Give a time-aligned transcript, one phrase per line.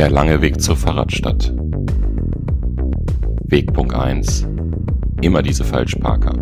[0.00, 1.52] Der lange Weg zur Fahrradstadt.
[3.44, 4.48] Wegpunkt 1.
[5.20, 6.32] Immer diese Falschparker.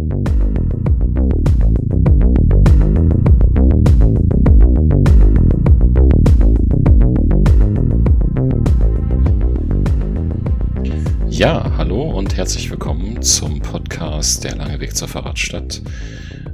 [11.28, 15.82] Ja, hallo und herzlich willkommen zum Podcast Der lange Weg zur Fahrradstadt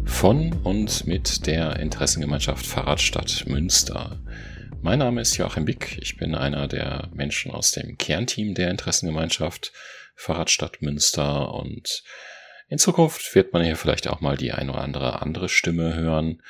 [0.07, 4.16] von und mit der Interessengemeinschaft Fahrradstadt Münster.
[4.84, 5.97] Mein Name ist Joachim Bick.
[6.02, 9.73] Ich bin einer der Menschen aus dem Kernteam der Interessengemeinschaft
[10.15, 12.02] Fahrradstadt Münster und
[12.69, 16.42] in Zukunft wird man hier vielleicht auch mal die ein oder andere andere Stimme hören.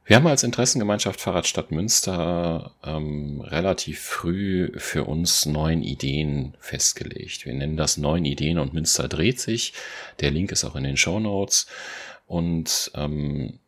[0.06, 7.47] Wir haben als Interessengemeinschaft Fahrradstadt Münster ähm, relativ früh für uns neun Ideen festgelegt.
[7.47, 9.72] Wir nennen das neun Ideen und Münster dreht sich.
[10.20, 11.66] Der Link ist auch in den Show Notes.
[12.26, 13.59] Und ähm,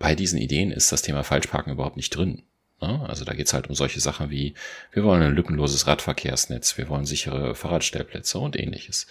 [0.00, 2.42] bei diesen Ideen ist das Thema Falschparken überhaupt nicht drin.
[2.80, 3.04] Ne?
[3.08, 4.54] Also da geht's halt um solche Sachen wie,
[4.90, 9.06] wir wollen ein lückenloses Radverkehrsnetz, wir wollen sichere Fahrradstellplätze und ähnliches.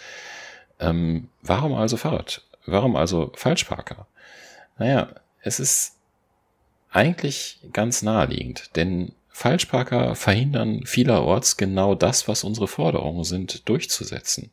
[0.81, 2.41] Ähm, warum also Fahrrad?
[2.65, 4.07] Warum also Falschparker?
[4.77, 5.94] Naja, es ist
[6.95, 14.51] eigentlich ganz naheliegend, denn Falschparker verhindern vielerorts genau das, was unsere Forderungen sind, durchzusetzen.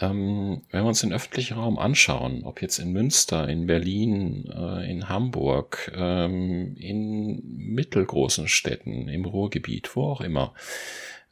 [0.00, 4.90] Ähm, wenn wir uns den öffentlichen Raum anschauen, ob jetzt in Münster, in Berlin, äh,
[4.90, 10.52] in Hamburg, ähm, in mittelgroßen Städten, im Ruhrgebiet, wo auch immer,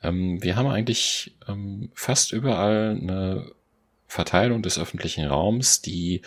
[0.02, 3.50] ähm, wir haben eigentlich ähm, fast überall eine
[4.06, 6.22] Verteilung des öffentlichen Raums, die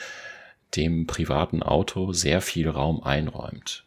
[0.76, 3.84] dem privaten Auto sehr viel Raum einräumt.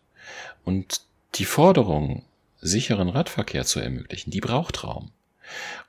[0.65, 1.03] Und
[1.35, 2.25] die Forderung,
[2.61, 5.11] sicheren Radverkehr zu ermöglichen, die braucht Raum.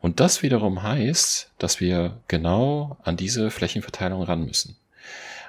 [0.01, 4.75] Und das wiederum heißt, dass wir genau an diese Flächenverteilung ran müssen.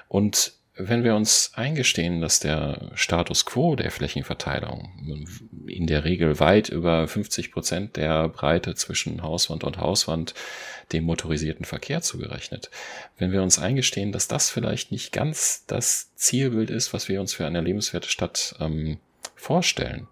[0.07, 5.25] Und wenn wir uns eingestehen, dass der Status quo der Flächenverteilung
[5.67, 10.35] in der Regel weit über 50 Prozent der Breite zwischen Hauswand und Hauswand
[10.93, 12.69] dem motorisierten Verkehr zugerechnet,
[13.17, 17.33] wenn wir uns eingestehen, dass das vielleicht nicht ganz das Zielbild ist, was wir uns
[17.33, 18.99] für eine lebenswerte Stadt ähm,
[19.35, 20.07] vorstellen,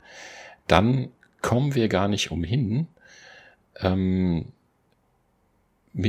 [0.68, 1.10] dann
[1.42, 2.88] kommen wir gar nicht umhin,
[3.80, 4.52] ähm,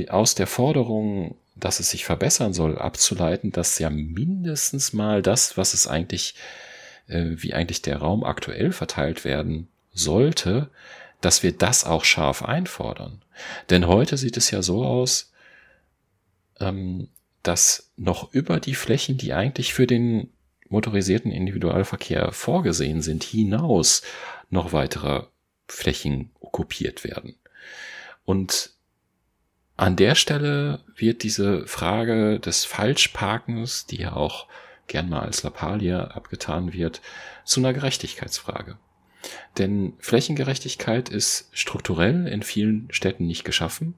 [0.08, 5.74] aus der Forderung dass es sich verbessern soll, abzuleiten, dass ja mindestens mal das, was
[5.74, 6.34] es eigentlich,
[7.08, 10.70] äh, wie eigentlich der Raum aktuell verteilt werden sollte,
[11.20, 13.22] dass wir das auch scharf einfordern.
[13.70, 15.32] Denn heute sieht es ja so aus,
[16.60, 17.08] ähm,
[17.42, 20.30] dass noch über die Flächen, die eigentlich für den
[20.68, 24.02] motorisierten Individualverkehr vorgesehen sind, hinaus
[24.50, 25.24] noch weitere
[25.68, 27.36] Flächen okkupiert werden.
[28.24, 28.70] Und
[29.76, 34.46] an der Stelle wird diese Frage des Falschparkens, die ja auch
[34.86, 37.00] gern mal als Lappalie abgetan wird,
[37.44, 38.78] zu einer Gerechtigkeitsfrage.
[39.58, 43.94] Denn Flächengerechtigkeit ist strukturell in vielen Städten nicht geschaffen.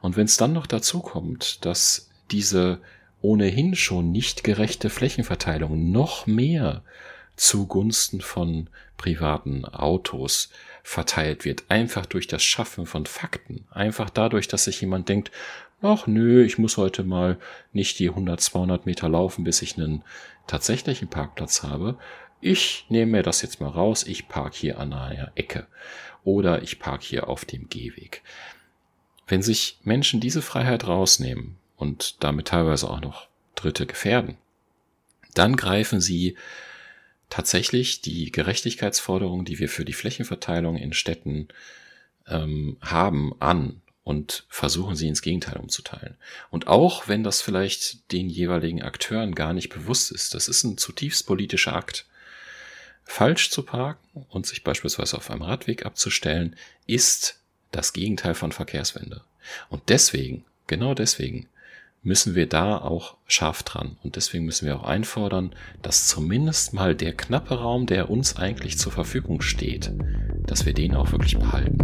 [0.00, 2.80] Und wenn es dann noch dazu kommt, dass diese
[3.22, 6.82] ohnehin schon nicht gerechte Flächenverteilung noch mehr
[7.36, 10.50] zugunsten von privaten Autos
[10.82, 11.64] verteilt wird.
[11.68, 13.66] Einfach durch das Schaffen von Fakten.
[13.70, 15.30] Einfach dadurch, dass sich jemand denkt,
[15.82, 17.38] ach nö, ich muss heute mal
[17.72, 20.02] nicht die 100, 200 Meter laufen, bis ich einen
[20.46, 21.98] tatsächlichen Parkplatz habe.
[22.40, 25.66] Ich nehme mir das jetzt mal raus, ich park hier an einer Ecke
[26.24, 28.22] oder ich park hier auf dem Gehweg.
[29.26, 34.36] Wenn sich Menschen diese Freiheit rausnehmen und damit teilweise auch noch Dritte gefährden,
[35.34, 36.36] dann greifen sie
[37.28, 41.48] tatsächlich die Gerechtigkeitsforderungen, die wir für die Flächenverteilung in Städten
[42.28, 46.16] ähm, haben, an und versuchen sie ins Gegenteil umzuteilen.
[46.50, 50.78] Und auch wenn das vielleicht den jeweiligen Akteuren gar nicht bewusst ist, das ist ein
[50.78, 52.06] zutiefst politischer Akt.
[53.08, 56.56] Falsch zu parken und sich beispielsweise auf einem Radweg abzustellen,
[56.86, 59.22] ist das Gegenteil von Verkehrswende.
[59.70, 61.48] Und deswegen, genau deswegen,
[62.02, 63.96] müssen wir da auch scharf dran.
[64.02, 68.78] Und deswegen müssen wir auch einfordern, dass zumindest mal der knappe Raum, der uns eigentlich
[68.78, 69.92] zur Verfügung steht,
[70.44, 71.78] dass wir den auch wirklich behalten.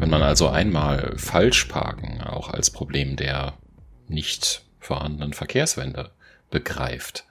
[0.00, 3.54] Wenn man also einmal falsch parken auch als Problem der
[4.08, 6.10] nicht vorhandenen Verkehrswende
[6.50, 7.24] begreift,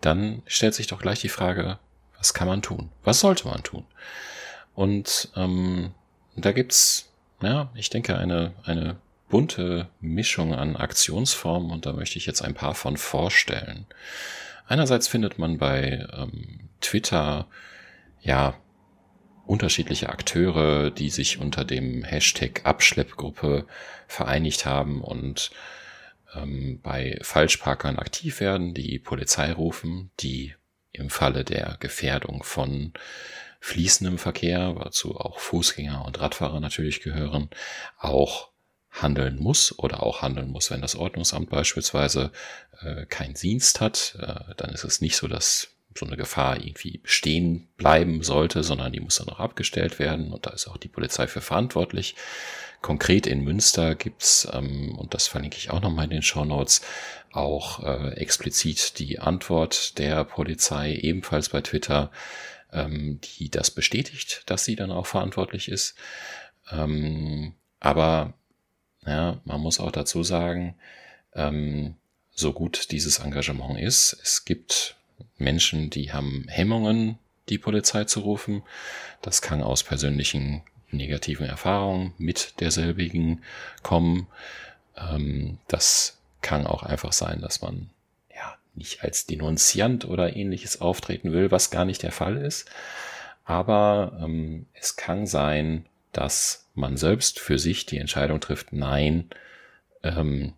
[0.00, 1.78] dann stellt sich doch gleich die Frage,
[2.16, 2.90] was kann man tun?
[3.04, 3.84] Was sollte man tun?
[4.74, 5.92] Und ähm,
[6.36, 7.12] da gibt's,
[7.42, 8.96] ja, ich denke, eine, eine
[9.28, 13.86] bunte Mischung an Aktionsformen und da möchte ich jetzt ein paar von vorstellen.
[14.66, 17.46] Einerseits findet man bei ähm, Twitter
[18.20, 18.54] ja
[19.46, 23.66] unterschiedliche Akteure, die sich unter dem Hashtag Abschleppgruppe
[24.06, 25.50] vereinigt haben und
[26.34, 30.54] ähm, bei Falschparkern aktiv werden, die Polizei rufen, die
[30.92, 32.92] im Falle der Gefährdung von
[33.60, 37.48] fließendem Verkehr, wozu auch Fußgänger und Radfahrer natürlich gehören,
[37.98, 38.50] auch
[38.90, 42.30] handeln muss oder auch handeln muss, wenn das Ordnungsamt beispielsweise
[42.80, 46.98] äh, keinen Dienst hat, äh, dann ist es nicht so, dass so eine Gefahr irgendwie
[46.98, 50.88] bestehen bleiben sollte, sondern die muss dann auch abgestellt werden und da ist auch die
[50.88, 52.16] Polizei für verantwortlich.
[52.82, 56.82] Konkret in Münster gibt's ähm, und das verlinke ich auch nochmal in den Show Notes,
[57.32, 62.10] auch äh, explizit die Antwort der Polizei, ebenfalls bei Twitter,
[62.72, 65.94] ähm, die das bestätigt, dass sie dann auch verantwortlich ist.
[66.70, 68.34] Ähm, aber
[69.06, 70.76] ja, man muss auch dazu sagen,
[71.34, 71.94] ähm,
[72.30, 74.96] so gut dieses Engagement ist, es gibt
[75.38, 77.18] Menschen, die haben Hemmungen,
[77.48, 78.62] die Polizei zu rufen.
[79.20, 80.62] Das kann aus persönlichen
[80.92, 83.42] negativen Erfahrungen mit derselbigen
[83.82, 84.26] kommen.
[84.96, 87.90] Ähm, das kann auch einfach sein, dass man
[88.74, 92.70] nicht als Denunziant oder ähnliches auftreten will, was gar nicht der Fall ist.
[93.44, 99.30] Aber ähm, es kann sein, dass man selbst für sich die Entscheidung trifft, nein,
[100.02, 100.54] ähm,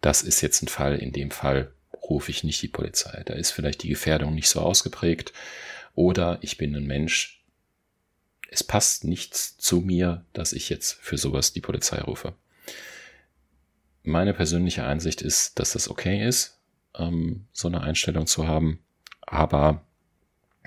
[0.00, 1.72] das ist jetzt ein Fall, in dem Fall
[2.08, 3.22] rufe ich nicht die Polizei.
[3.24, 5.32] Da ist vielleicht die Gefährdung nicht so ausgeprägt.
[5.94, 7.35] Oder ich bin ein Mensch,
[8.50, 12.34] es passt nichts zu mir, dass ich jetzt für sowas die Polizei rufe.
[14.02, 16.58] Meine persönliche Einsicht ist, dass das okay ist,
[16.96, 18.80] ähm, so eine Einstellung zu haben.
[19.22, 19.84] Aber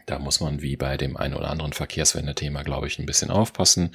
[0.05, 3.91] da muss man wie bei dem einen oder anderen Verkehrswende-Thema, glaube ich, ein bisschen aufpassen.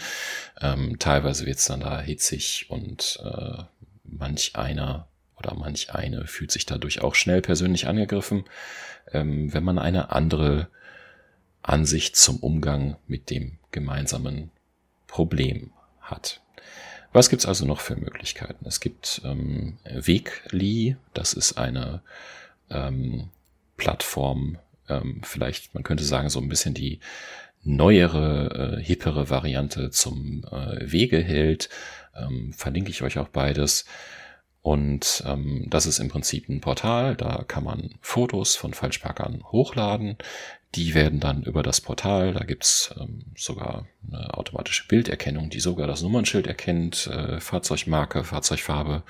[0.61, 3.65] Ähm, teilweise wird es dann da hitzig und äh,
[4.05, 8.45] manch einer oder manch eine fühlt sich dadurch auch schnell persönlich angegriffen,
[9.13, 10.69] ähm, wenn man eine andere
[11.65, 14.51] Ansicht zum Umgang mit dem gemeinsamen
[15.07, 16.41] Problem hat.
[17.13, 18.67] Was gibt's also noch für Möglichkeiten?
[18.67, 22.03] Es gibt ähm, Wegli, das ist eine
[22.71, 23.31] ähm,
[23.77, 27.01] Plattform, ähm, vielleicht, man könnte sagen, so ein bisschen die
[27.63, 31.71] neuere, äh, hippere Variante zum äh, Wegeheld.
[32.15, 33.87] Ähm, verlinke ich euch auch beides.
[34.61, 40.17] Und ähm, das ist im Prinzip ein Portal, da kann man Fotos von Falschparkern hochladen.
[40.75, 45.87] Die werden dann über das Portal, da gibt's ähm, sogar eine automatische Bilderkennung, die sogar
[45.87, 49.03] das Nummernschild erkennt, äh, Fahrzeugmarke, Fahrzeugfarbe.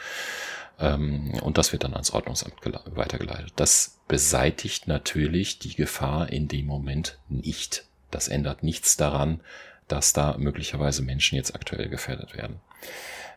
[0.78, 2.54] Ähm, und das wird dann ans Ordnungsamt
[2.86, 3.52] weitergeleitet.
[3.56, 7.86] Das beseitigt natürlich die Gefahr in dem Moment nicht.
[8.10, 9.40] Das ändert nichts daran,
[9.88, 12.60] dass da möglicherweise Menschen jetzt aktuell gefährdet werden.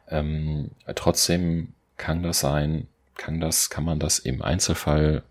[0.10, 5.24] Ähm, trotzdem kann das sein, kann das, kann man das im Einzelfall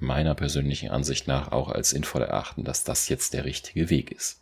[0.00, 4.40] meiner persönlichen Ansicht nach auch als sinnvoll erachten, dass das jetzt der richtige Weg ist.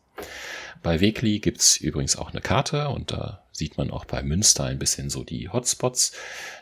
[0.83, 4.79] Bei Wegli gibt's übrigens auch eine Karte und da sieht man auch bei Münster ein
[4.79, 6.13] bisschen so die Hotspots.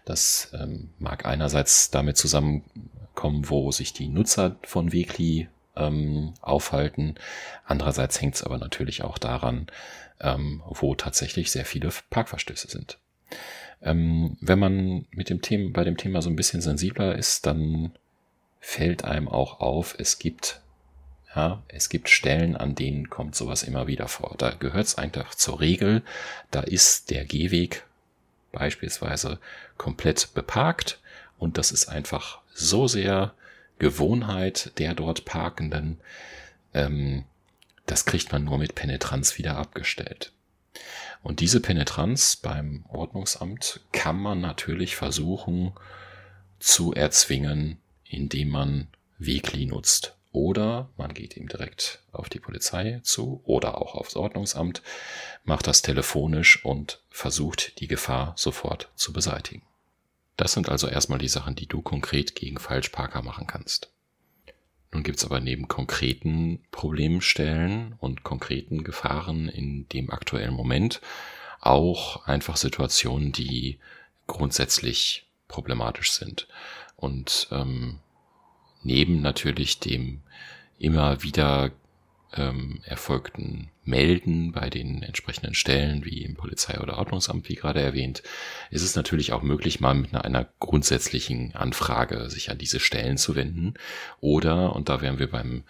[0.05, 7.17] Das ähm, mag einerseits damit zusammenkommen, wo sich die Nutzer von Wegli ähm, aufhalten.
[7.65, 9.67] Andererseits hängt es aber natürlich auch daran,
[10.21, 12.99] ähm, wo tatsächlich sehr viele Parkverstöße sind.
[13.83, 17.93] Ähm, wenn man mit dem Thema, bei dem Thema so ein bisschen sensibler ist, dann
[18.67, 20.61] fällt einem auch auf, es gibt
[21.37, 24.35] ja, es gibt Stellen, an denen kommt sowas immer wieder vor.
[24.39, 26.03] Da gehört es einfach zur Regel.
[26.51, 27.85] Da ist der Gehweg
[28.51, 29.39] beispielsweise
[29.79, 30.99] komplett beparkt
[31.39, 33.35] und das ist einfach so sehr
[33.79, 36.01] Gewohnheit der dort Parkenden.
[36.75, 37.25] Ähm,
[37.87, 40.33] das kriegt man nur mit Penetranz wieder abgestellt.
[41.23, 45.73] Und diese Penetranz beim Ordnungsamt kann man natürlich versuchen
[46.59, 50.15] zu erzwingen, indem man Wegli nutzt.
[50.33, 54.83] Oder man geht ihm direkt auf die Polizei zu oder auch aufs Ordnungsamt,
[55.45, 59.63] macht das telefonisch und versucht die Gefahr sofort zu beseitigen.
[60.37, 63.91] Das sind also erstmal die Sachen, die du konkret gegen Falschparker machen kannst.
[64.93, 71.01] Nun gibt es aber neben konkreten Problemstellen und konkreten Gefahren in dem aktuellen Moment
[71.61, 73.79] auch einfach Situationen, die
[74.27, 76.47] grundsätzlich problematisch sind.
[77.07, 78.01] Und ähm,
[78.83, 80.23] neben natürlich dem
[80.77, 81.71] immer wieder
[82.35, 88.25] ähm, erfolgten Melden bei den entsprechenden Stellen wie im Polizei- oder Ordnungsamt, wie gerade erwähnt,
[88.73, 93.19] ist es natürlich auch möglich, mal mit einer, einer grundsätzlichen Anfrage sich an diese Stellen
[93.19, 93.75] zu wenden.
[94.21, 95.63] Oder, und da wären wir beim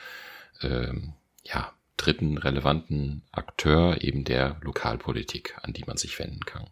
[0.63, 1.13] ähm,
[1.45, 6.67] ja, dritten relevanten Akteur eben der Lokalpolitik, an die man sich wenden kann.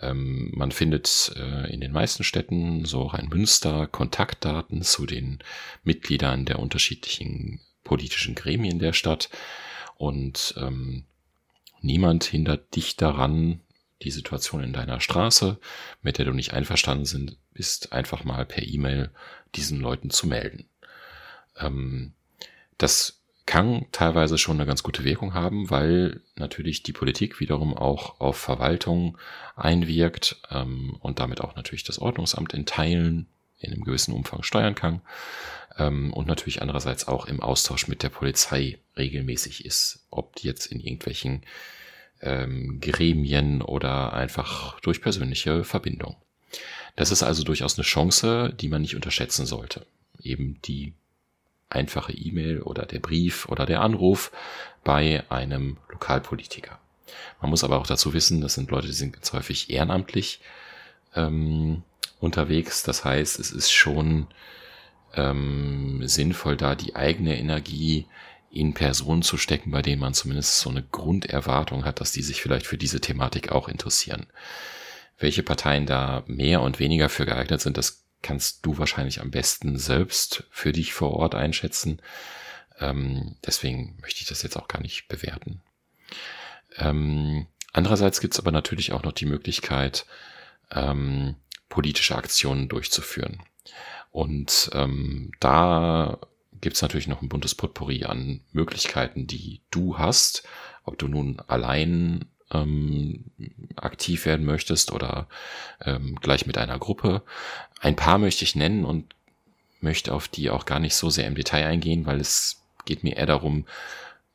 [0.00, 5.38] Ähm, man findet äh, in den meisten Städten, so auch in Münster, Kontaktdaten zu den
[5.84, 9.28] Mitgliedern der unterschiedlichen politischen Gremien der Stadt.
[9.96, 11.04] Und ähm,
[11.80, 13.60] niemand hindert dich daran,
[14.02, 15.58] die Situation in deiner Straße,
[16.02, 19.10] mit der du nicht einverstanden bist, einfach mal per E-Mail
[19.54, 20.68] diesen Leuten zu melden.
[21.58, 22.14] Ähm,
[22.78, 28.20] das kann teilweise schon eine ganz gute Wirkung haben, weil natürlich die Politik wiederum auch
[28.20, 29.18] auf Verwaltung
[29.56, 33.26] einwirkt ähm, und damit auch natürlich das Ordnungsamt in Teilen
[33.58, 35.02] in einem gewissen Umfang steuern kann
[35.78, 40.66] ähm, und natürlich andererseits auch im Austausch mit der Polizei regelmäßig ist, ob die jetzt
[40.66, 41.42] in irgendwelchen
[42.20, 46.16] ähm, Gremien oder einfach durch persönliche Verbindung.
[46.96, 49.86] Das ist also durchaus eine Chance, die man nicht unterschätzen sollte.
[50.22, 50.94] Eben die
[51.72, 54.30] einfache E-Mail oder der Brief oder der Anruf
[54.84, 56.78] bei einem Lokalpolitiker.
[57.40, 60.40] Man muss aber auch dazu wissen, das sind Leute, die sind ganz häufig ehrenamtlich
[61.14, 61.82] ähm,
[62.20, 62.82] unterwegs.
[62.82, 64.26] Das heißt, es ist schon
[65.14, 68.06] ähm, sinnvoll, da die eigene Energie
[68.50, 72.42] in Personen zu stecken, bei denen man zumindest so eine Grunderwartung hat, dass die sich
[72.42, 74.26] vielleicht für diese Thematik auch interessieren.
[75.18, 79.78] Welche Parteien da mehr und weniger für geeignet sind, das kannst du wahrscheinlich am besten
[79.78, 82.00] selbst für dich vor Ort einschätzen.
[82.78, 85.60] Ähm, deswegen möchte ich das jetzt auch gar nicht bewerten.
[86.76, 90.06] Ähm, andererseits gibt es aber natürlich auch noch die Möglichkeit,
[90.70, 91.36] ähm,
[91.68, 93.42] politische Aktionen durchzuführen.
[94.10, 96.18] Und ähm, da
[96.60, 100.44] gibt es natürlich noch ein buntes Potpourri an Möglichkeiten, die du hast,
[100.84, 103.24] ob du nun allein ähm,
[103.76, 105.28] aktiv werden möchtest oder
[105.80, 107.22] ähm, gleich mit einer Gruppe.
[107.80, 109.14] Ein paar möchte ich nennen und
[109.80, 113.16] möchte auf die auch gar nicht so sehr im Detail eingehen, weil es geht mir
[113.16, 113.66] eher darum,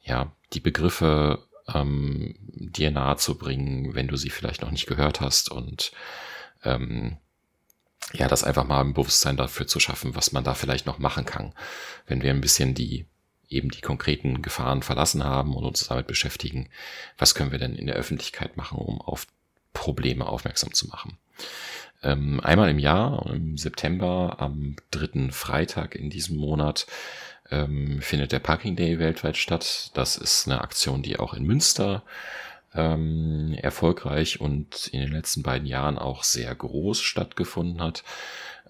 [0.04, 1.44] ja, die Begriffe
[1.74, 5.92] ähm, dir nahe zu bringen, wenn du sie vielleicht noch nicht gehört hast und
[6.64, 7.18] ähm,
[8.14, 11.26] ja, das einfach mal ein Bewusstsein dafür zu schaffen, was man da vielleicht noch machen
[11.26, 11.54] kann,
[12.06, 13.06] wenn wir ein bisschen die
[13.50, 16.70] eben die konkreten Gefahren verlassen haben und uns damit beschäftigen,
[17.18, 19.28] was können wir denn in der Öffentlichkeit machen, um auf
[19.74, 21.18] Probleme aufmerksam zu machen.
[22.04, 26.88] Ähm, einmal im Jahr, im September, am dritten Freitag in diesem Monat,
[27.50, 29.92] ähm, findet der Parking Day weltweit statt.
[29.94, 32.04] Das ist eine Aktion, die auch in Münster
[32.76, 38.04] ähm, erfolgreich und in den letzten beiden Jahren auch sehr groß stattgefunden hat.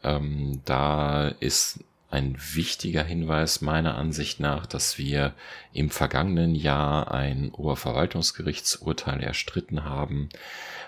[0.03, 1.79] Ähm, da ist
[2.10, 5.34] ein wichtiger Hinweis meiner Ansicht nach, dass wir
[5.74, 10.30] im vergangenen Jahr ein Oberverwaltungsgerichtsurteil erstritten haben,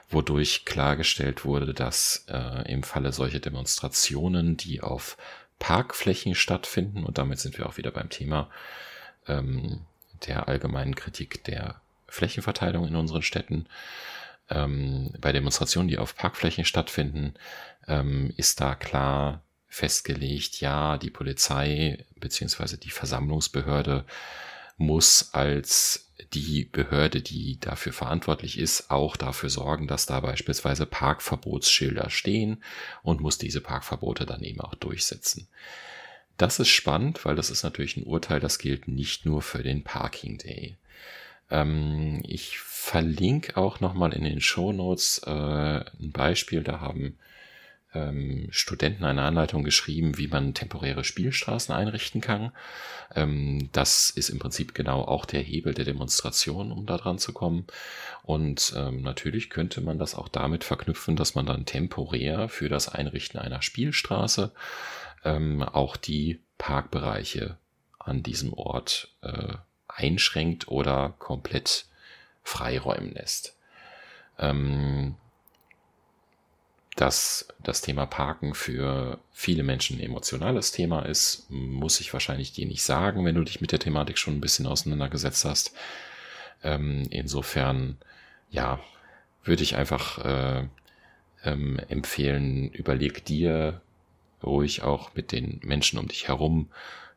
[0.09, 5.17] wodurch klargestellt wurde, dass äh, im Falle solcher Demonstrationen, die auf
[5.59, 8.49] Parkflächen stattfinden, und damit sind wir auch wieder beim Thema
[9.27, 9.81] ähm,
[10.25, 13.67] der allgemeinen Kritik der Flächenverteilung in unseren Städten,
[14.49, 17.33] ähm, bei Demonstrationen, die auf Parkflächen stattfinden,
[17.87, 24.05] ähm, ist da klar festgelegt, ja, die Polizei beziehungsweise die Versammlungsbehörde
[24.77, 32.09] muss als die Behörde, die dafür verantwortlich ist, auch dafür sorgen, dass da beispielsweise Parkverbotsschilder
[32.09, 32.63] stehen
[33.03, 35.47] und muss diese Parkverbote dann eben auch durchsetzen.
[36.37, 39.83] Das ist spannend, weil das ist natürlich ein Urteil, das gilt nicht nur für den
[39.83, 40.77] Parking Day.
[41.49, 46.63] Ähm, ich verlinke auch nochmal in den Show Notes äh, ein Beispiel.
[46.63, 47.17] Da haben
[47.93, 52.51] ähm, Studenten eine Anleitung geschrieben, wie man temporäre Spielstraßen einrichten kann.
[53.15, 57.33] Ähm, das ist im Prinzip genau auch der Hebel der Demonstration, um da dran zu
[57.33, 57.65] kommen.
[58.23, 62.89] Und ähm, natürlich könnte man das auch damit verknüpfen, dass man dann temporär für das
[62.89, 64.51] Einrichten einer Spielstraße
[65.23, 67.57] ähm, auch die Parkbereiche
[67.97, 69.53] an diesem Ort äh,
[69.87, 71.85] einschränkt oder komplett
[72.43, 73.55] freiräumen lässt.
[74.37, 75.15] Ähm,
[76.99, 82.65] dass das Thema Parken für viele Menschen ein emotionales Thema ist, muss ich wahrscheinlich dir
[82.65, 85.71] nicht sagen, wenn du dich mit der Thematik schon ein bisschen auseinandergesetzt hast.
[86.61, 87.97] Ähm, insofern,
[88.49, 88.81] ja,
[89.45, 90.67] würde ich einfach äh,
[91.45, 93.79] ähm, empfehlen, überleg dir
[94.43, 96.69] ruhig auch mit den Menschen um dich herum,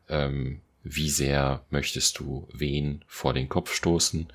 [0.07, 4.31] ähm, wie sehr möchtest du wen vor den Kopf stoßen.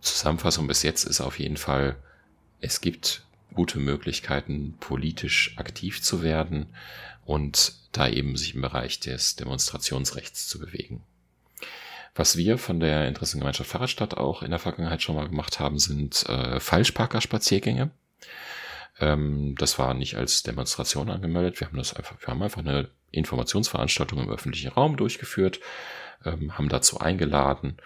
[0.00, 1.96] Zusammenfassung bis jetzt ist auf jeden Fall,
[2.60, 6.66] es gibt gute Möglichkeiten, politisch aktiv zu werden
[7.24, 11.02] und da eben sich im Bereich des Demonstrationsrechts zu bewegen.
[12.14, 16.28] Was wir von der Interessengemeinschaft Fahrradstadt auch in der Vergangenheit schon mal gemacht haben, sind
[16.28, 17.90] äh, Falschparker-Spaziergänge.
[18.98, 21.60] Ähm, das war nicht als Demonstration angemeldet.
[21.60, 25.60] Wir haben das einfach, wir haben einfach eine Informationsveranstaltung im öffentlichen Raum durchgeführt,
[26.24, 27.76] ähm, haben dazu eingeladen.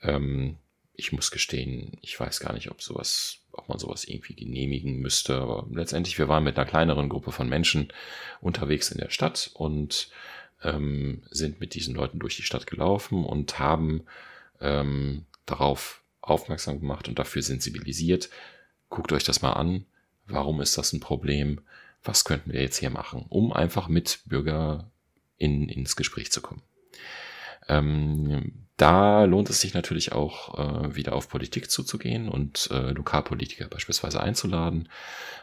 [0.00, 0.56] Ähm,
[0.94, 5.40] ich muss gestehen, ich weiß gar nicht, ob sowas, ob man sowas irgendwie genehmigen müsste.
[5.40, 7.92] Aber letztendlich, wir waren mit einer kleineren Gruppe von Menschen
[8.40, 10.10] unterwegs in der Stadt und
[10.62, 14.04] ähm, sind mit diesen Leuten durch die Stadt gelaufen und haben
[14.60, 18.30] ähm, darauf aufmerksam gemacht und dafür sensibilisiert.
[18.88, 19.86] Guckt euch das mal an.
[20.26, 21.60] Warum ist das ein Problem?
[22.02, 24.90] Was könnten wir jetzt hier machen, um einfach mit Bürger
[25.36, 26.62] in, ins Gespräch zu kommen?
[27.68, 33.68] Ähm, da lohnt es sich natürlich auch äh, wieder auf Politik zuzugehen und äh, Lokalpolitiker
[33.68, 34.88] beispielsweise einzuladen.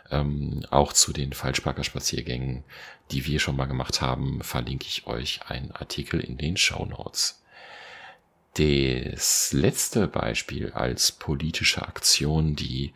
[0.10, 2.66] Ähm, auch zu den Falschparker-Spaziergängen,
[3.12, 7.42] die wir schon mal gemacht haben, verlinke ich euch einen Artikel in den Show Notes.
[8.56, 12.94] Das letzte Beispiel als politische Aktion, die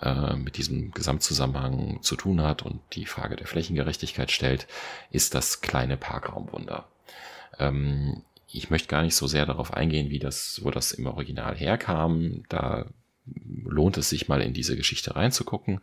[0.00, 4.66] äh, mit diesem Gesamtzusammenhang zu tun hat und die Frage der Flächengerechtigkeit stellt,
[5.10, 6.88] ist das kleine Parkraumwunder.
[7.58, 8.22] Ähm,
[8.54, 12.44] ich möchte gar nicht so sehr darauf eingehen, wie das, wo das im Original herkam.
[12.48, 12.86] Da
[13.26, 15.80] lohnt es sich mal in diese Geschichte reinzugucken.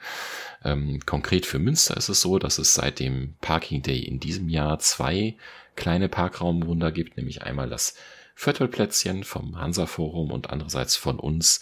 [0.63, 4.47] Ähm, konkret für Münster ist es so, dass es seit dem Parking Day in diesem
[4.47, 5.35] Jahr zwei
[5.75, 7.95] kleine Parkraumwunder gibt, nämlich einmal das
[8.35, 11.61] Viertelplätzchen vom Hansa Forum und andererseits von uns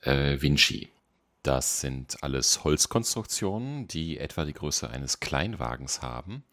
[0.00, 0.88] äh, Vinci.
[1.42, 6.44] Das sind alles Holzkonstruktionen, die etwa die Größe eines Kleinwagens haben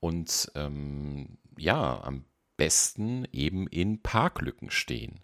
[0.00, 2.24] und ähm, ja, am
[2.56, 5.20] besten eben in Parklücken stehen.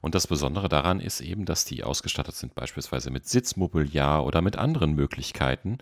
[0.00, 4.56] Und das Besondere daran ist eben, dass die ausgestattet sind beispielsweise mit Sitzmobiliar oder mit
[4.56, 5.78] anderen Möglichkeiten,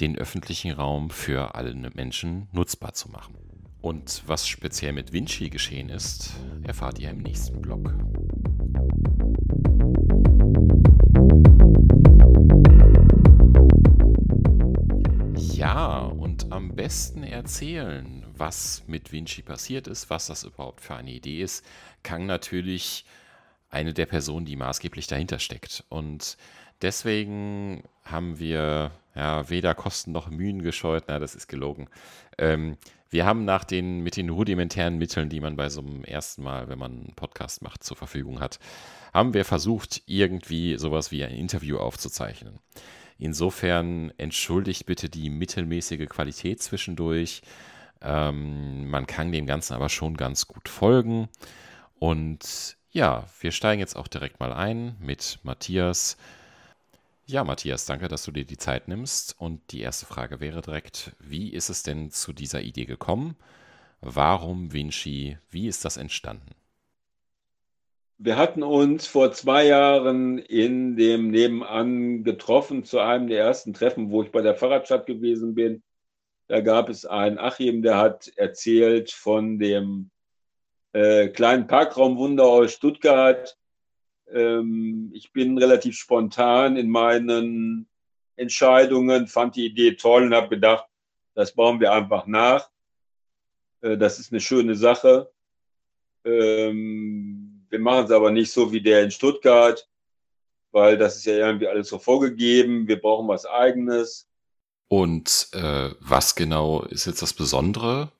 [0.00, 3.34] den öffentlichen Raum für alle Menschen nutzbar zu machen.
[3.82, 7.94] Und was speziell mit Vinci geschehen ist, erfahrt ihr im nächsten Blog.
[15.54, 21.10] Ja, und am besten erzählen, was mit Vinci passiert ist, was das überhaupt für eine
[21.10, 21.64] Idee ist,
[22.02, 23.04] kann natürlich
[23.70, 25.84] eine der Personen, die maßgeblich dahinter steckt.
[25.88, 26.36] Und
[26.82, 31.04] deswegen haben wir ja weder Kosten noch Mühen gescheut.
[31.08, 31.88] Na, das ist gelogen.
[32.38, 32.76] Ähm,
[33.10, 36.68] wir haben nach den, mit den rudimentären Mitteln, die man bei so einem ersten Mal,
[36.68, 38.58] wenn man einen Podcast macht, zur Verfügung hat,
[39.14, 42.58] haben wir versucht, irgendwie sowas wie ein Interview aufzuzeichnen.
[43.18, 47.42] Insofern entschuldigt bitte die mittelmäßige Qualität zwischendurch.
[48.02, 51.28] Ähm, man kann dem Ganzen aber schon ganz gut folgen.
[51.98, 56.16] Und ja, wir steigen jetzt auch direkt mal ein mit Matthias.
[57.26, 59.34] Ja, Matthias, danke, dass du dir die Zeit nimmst.
[59.38, 63.36] Und die erste Frage wäre direkt, wie ist es denn zu dieser Idee gekommen?
[64.00, 65.38] Warum Vinci?
[65.50, 66.54] Wie ist das entstanden?
[68.18, 74.10] Wir hatten uns vor zwei Jahren in dem Nebenan getroffen zu einem der ersten Treffen,
[74.10, 75.82] wo ich bei der Fahrradstadt gewesen bin.
[76.48, 80.10] Da gab es einen Achim, der hat erzählt von dem
[80.92, 83.58] äh, kleinen Parkraumwunder aus Stuttgart.
[84.32, 87.88] Ähm, ich bin relativ spontan in meinen
[88.36, 90.86] Entscheidungen, fand die Idee toll und habe gedacht,
[91.34, 92.70] das bauen wir einfach nach.
[93.80, 95.30] Äh, das ist eine schöne Sache.
[96.24, 99.88] Ähm, wir machen es aber nicht so wie der in Stuttgart,
[100.70, 102.86] weil das ist ja irgendwie alles so vorgegeben.
[102.86, 104.28] Wir brauchen was Eigenes.
[104.88, 108.12] Und äh, was genau ist jetzt das Besondere?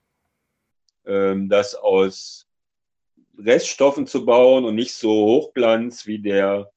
[1.04, 2.46] Ähm, dass aus
[3.38, 6.70] Reststoffen zu bauen und nicht so Hochglanz wie der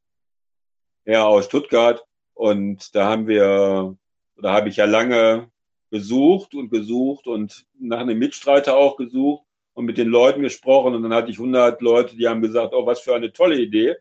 [1.05, 2.03] Herr aus Stuttgart.
[2.33, 3.97] Und da haben wir,
[4.37, 5.49] da habe ich ja lange
[5.89, 10.93] gesucht und gesucht und nach einem Mitstreiter auch gesucht und mit den Leuten gesprochen.
[10.93, 13.95] Und dann hatte ich 100 Leute, die haben gesagt, oh, was für eine tolle Idee.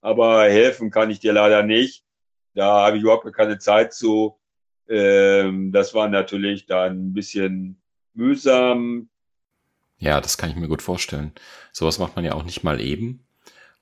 [0.00, 2.04] Aber helfen kann ich dir leider nicht.
[2.54, 4.36] Da habe ich überhaupt keine Zeit zu.
[4.88, 7.80] Ähm, das war natürlich dann ein bisschen
[8.14, 9.08] mühsam.
[9.98, 11.32] Ja, das kann ich mir gut vorstellen.
[11.72, 13.24] Sowas macht man ja auch nicht mal eben.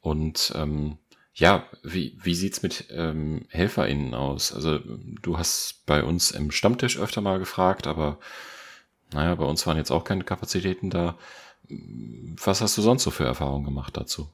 [0.01, 0.99] Und ähm,
[1.35, 4.53] ja, wie, wie sieht's mit ähm, HelferInnen aus?
[4.55, 8.19] Also du hast bei uns im Stammtisch öfter mal gefragt, aber
[9.13, 11.17] naja, bei uns waren jetzt auch keine Kapazitäten da.
[11.69, 14.29] Was hast du sonst so für Erfahrungen gemacht dazu?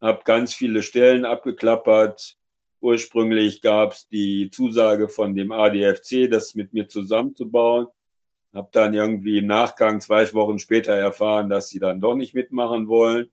[0.00, 2.36] Hab ganz viele Stellen abgeklappert.
[2.80, 7.88] Ursprünglich gab es die Zusage von dem ADFC, das mit mir zusammenzubauen.
[8.52, 12.88] Hab dann irgendwie im Nachgang zwei Wochen später erfahren, dass sie dann doch nicht mitmachen
[12.88, 13.30] wollen.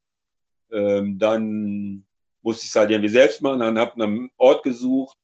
[0.72, 2.06] Ähm, dann
[2.42, 3.60] musste ich es halt irgendwie selbst machen.
[3.60, 5.18] Dann habe einen Ort gesucht,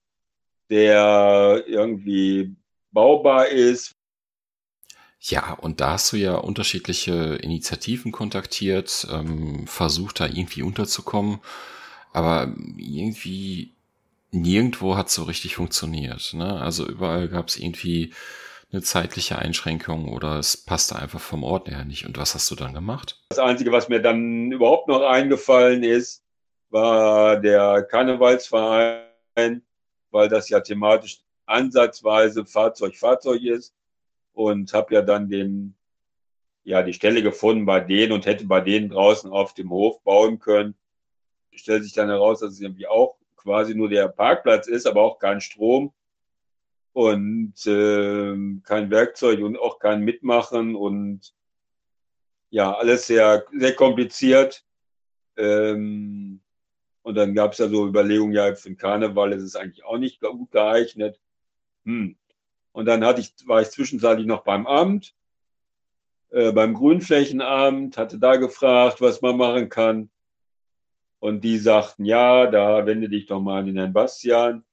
[0.70, 2.56] der irgendwie
[2.92, 3.96] baubar ist.
[5.20, 11.42] Ja, und da hast du ja unterschiedliche Initiativen kontaktiert, ähm, versucht da irgendwie unterzukommen,
[12.12, 13.76] aber irgendwie
[14.32, 16.34] nirgendwo hat so richtig funktioniert.
[16.34, 16.60] Ne?
[16.60, 18.14] Also überall gab es irgendwie
[18.72, 22.06] eine zeitliche Einschränkung oder es passte einfach vom Ort her nicht.
[22.06, 23.22] Und was hast du dann gemacht?
[23.30, 26.24] Das Einzige, was mir dann überhaupt noch eingefallen ist,
[26.70, 29.62] war der Karnevalsverein,
[30.12, 33.74] weil das ja thematisch ansatzweise Fahrzeug-Fahrzeug ist
[34.34, 35.76] und habe ja dann den,
[36.64, 40.40] ja, die Stelle gefunden bei denen und hätte bei denen draußen auf dem Hof bauen
[40.40, 40.76] können.
[41.54, 45.20] Stellt sich dann heraus, dass es irgendwie auch quasi nur der Parkplatz ist, aber auch
[45.20, 45.94] kein Strom
[46.94, 51.34] und äh, kein Werkzeug und auch kein Mitmachen und
[52.50, 54.66] ja, alles sehr, sehr kompliziert.
[55.38, 56.42] Ähm,
[57.02, 59.98] und dann gab es ja so Überlegungen, ja, für den Karneval ist es eigentlich auch
[59.98, 61.20] nicht gut geeignet.
[61.86, 62.18] Hm.
[62.74, 65.16] Und dann hatte ich, war ich zwischenzeitlich noch beim Amt,
[66.30, 70.10] äh, beim Grünflächenamt, hatte da gefragt, was man machen kann.
[71.22, 74.66] Und die sagten, ja, da wende dich doch mal an den Herrn Bastian.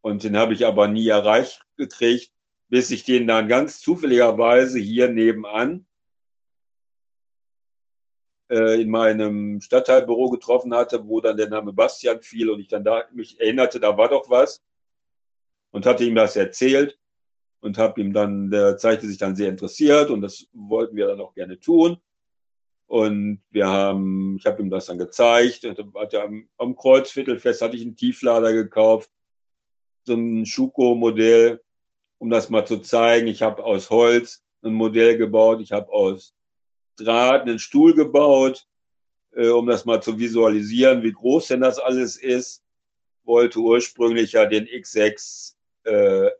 [0.00, 2.32] Und den habe ich aber nie erreicht gekriegt,
[2.70, 5.86] bis ich den dann ganz zufälligerweise hier nebenan
[8.48, 12.82] äh, in meinem Stadtteilbüro getroffen hatte, wo dann der Name Bastian fiel und ich dann
[12.82, 14.62] da mich erinnerte, da war doch was
[15.70, 16.98] und hatte ihm das erzählt
[17.60, 21.20] und habe ihm dann, der zeigte sich dann sehr interessiert und das wollten wir dann
[21.20, 22.00] auch gerne tun.
[22.86, 25.64] Und wir haben, ich habe ihm das dann gezeigt.
[25.64, 29.10] Hat er am, am Kreuzviertelfest hatte ich einen Tieflader gekauft
[30.04, 31.62] so ein Schuko-Modell,
[32.18, 33.26] um das mal zu zeigen.
[33.26, 36.34] Ich habe aus Holz ein Modell gebaut, ich habe aus
[36.96, 38.66] Draht einen Stuhl gebaut,
[39.32, 42.62] äh, um das mal zu visualisieren, wie groß denn das alles ist.
[43.24, 46.30] Wollte ursprünglich ja den X6 äh,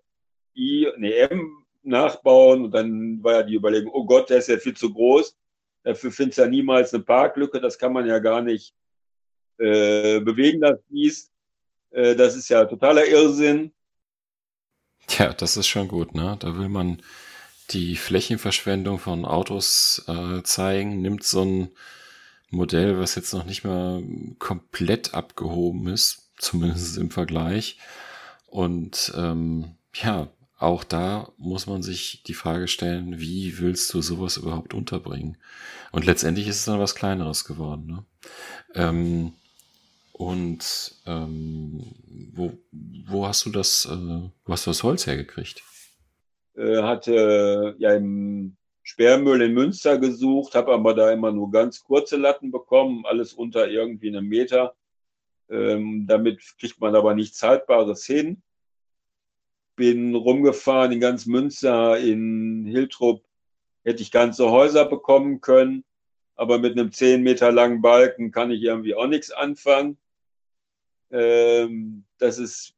[0.55, 4.59] I, nee, M nachbauen und dann war ja die Überlegung, oh Gott, der ist ja
[4.59, 5.37] viel zu groß.
[5.85, 8.75] Dafür findest du ja niemals eine Parklücke, das kann man ja gar nicht
[9.59, 11.31] äh, bewegen, das Biest.
[11.91, 13.73] Äh, das ist ja totaler Irrsinn.
[15.07, 16.37] Tja, das ist schon gut, ne?
[16.39, 17.03] Da will man
[17.71, 21.71] die Flächenverschwendung von Autos äh, zeigen, nimmt so ein
[22.51, 24.03] Modell, was jetzt noch nicht mal
[24.39, 27.79] komplett abgehoben ist, zumindest im Vergleich.
[28.47, 30.29] Und ähm, ja,
[30.63, 35.37] auch da muss man sich die Frage stellen, wie willst du sowas überhaupt unterbringen?
[35.91, 37.87] Und letztendlich ist es dann was Kleineres geworden.
[37.87, 38.05] Ne?
[38.75, 39.33] Ähm,
[40.13, 41.83] und ähm,
[42.33, 45.63] wo, wo hast du das, äh, wo hast du das Holz hergekriegt?
[46.55, 52.17] Äh, hatte ja im Sperrmüll in Münster gesucht, habe aber da immer nur ganz kurze
[52.17, 54.75] Latten bekommen, alles unter irgendwie einem Meter.
[55.51, 58.43] Ähm, damit kriegt man aber nichts Haltbares hin.
[59.77, 63.23] Bin rumgefahren in ganz Münster, in Hiltrup
[63.85, 65.85] hätte ich ganze Häuser bekommen können,
[66.35, 69.99] aber mit einem 10 Meter langen Balken kann ich irgendwie auch nichts anfangen.
[71.11, 72.75] Ähm, das ist,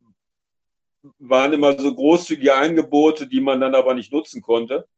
[1.18, 4.88] waren immer so großzügige Angebote, die man dann aber nicht nutzen konnte.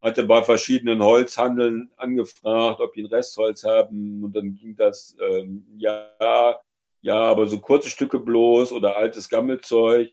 [0.00, 4.24] Hatte bei verschiedenen Holzhandeln angefragt, ob die ein Restholz haben.
[4.24, 6.60] Und dann ging das, ähm, ja,
[7.02, 10.12] ja, aber so kurze Stücke bloß oder altes Gammelzeug.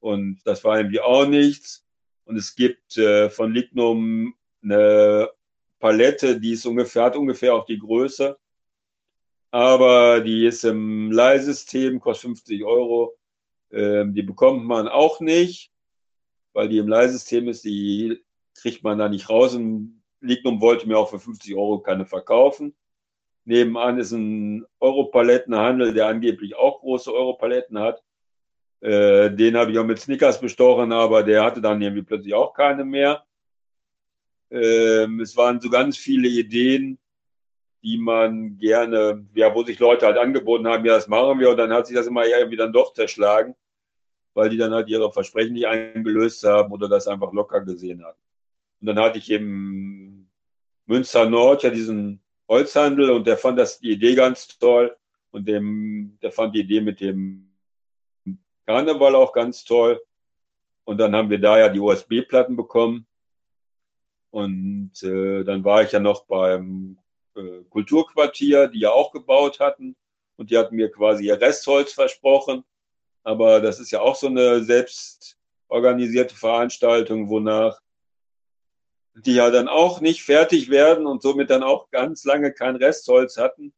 [0.00, 1.84] Und das war irgendwie auch nichts.
[2.24, 5.30] Und es gibt äh, von Lignum eine
[5.78, 8.38] Palette, die ist ungefähr, hat ungefähr auch die Größe
[9.56, 13.16] aber die ist im Leihsystem, kostet 50 Euro.
[13.70, 15.72] Ähm, die bekommt man auch nicht,
[16.52, 18.22] weil die im Leihsystem ist, die
[18.54, 22.74] kriegt man da nicht raus im Lignum wollte mir auch für 50 Euro keine verkaufen.
[23.44, 28.02] Nebenan ist ein Europalettenhandel, der angeblich auch große Europaletten hat.
[28.80, 32.52] Äh, den habe ich auch mit Snickers bestochen, aber der hatte dann irgendwie plötzlich auch
[32.52, 33.24] keine mehr.
[34.50, 36.98] Ähm, es waren so ganz viele Ideen,
[37.82, 41.56] die man gerne, ja, wo sich Leute halt angeboten haben, ja, das machen wir, und
[41.56, 43.54] dann hat sich das immer irgendwie dann doch zerschlagen,
[44.34, 48.18] weil die dann halt ihre Versprechen nicht eingelöst haben oder das einfach locker gesehen haben.
[48.80, 50.28] Und dann hatte ich eben
[50.86, 54.96] Münster Nord ja diesen Holzhandel und der fand das die Idee ganz toll
[55.30, 57.45] und dem, der fand die Idee mit dem
[58.66, 60.02] Karneval auch ganz toll.
[60.84, 63.06] Und dann haben wir da ja die USB-Platten bekommen.
[64.30, 66.98] Und äh, dann war ich ja noch beim
[67.34, 69.96] äh, Kulturquartier, die ja auch gebaut hatten.
[70.36, 72.64] Und die hatten mir quasi ihr Restholz versprochen.
[73.24, 75.36] Aber das ist ja auch so eine selbst
[75.68, 77.80] organisierte Veranstaltung, wonach
[79.14, 83.38] die ja dann auch nicht fertig werden und somit dann auch ganz lange kein Restholz
[83.38, 83.72] hatten.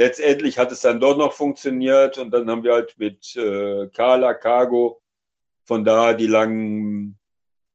[0.00, 4.32] Letztendlich hat es dann doch noch funktioniert und dann haben wir halt mit äh, Carla
[4.32, 5.02] Cargo
[5.64, 7.18] von da die langen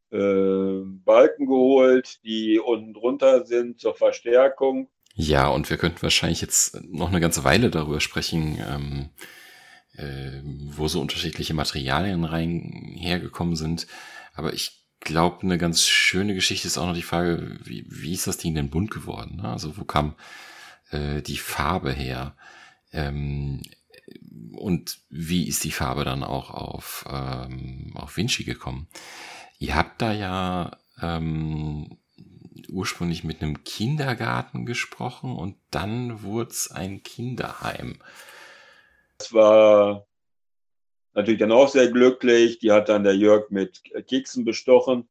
[0.09, 4.89] äh, Balken geholt, die unten drunter sind zur Verstärkung.
[5.13, 9.09] Ja, und wir könnten wahrscheinlich jetzt noch eine ganze Weile darüber sprechen, ähm,
[9.95, 10.41] äh,
[10.75, 13.85] wo so unterschiedliche Materialien rein hergekommen sind.
[14.33, 18.25] Aber ich glaube, eine ganz schöne Geschichte ist auch noch die Frage, wie, wie ist
[18.25, 19.41] das Ding denn bunt geworden?
[19.43, 19.47] Ne?
[19.47, 20.15] Also wo kam
[20.91, 22.35] äh, die Farbe her?
[22.91, 23.61] Ähm,
[24.53, 28.87] und wie ist die Farbe dann auch auf, ähm, auf Vinci gekommen?
[29.59, 31.97] Ihr habt da ja ähm,
[32.69, 37.99] ursprünglich mit einem Kindergarten gesprochen und dann wurde es ein Kinderheim.
[39.17, 40.07] Das war
[41.13, 42.59] natürlich dann auch sehr glücklich.
[42.59, 45.07] Die hat dann der Jörg mit Keksen bestochen,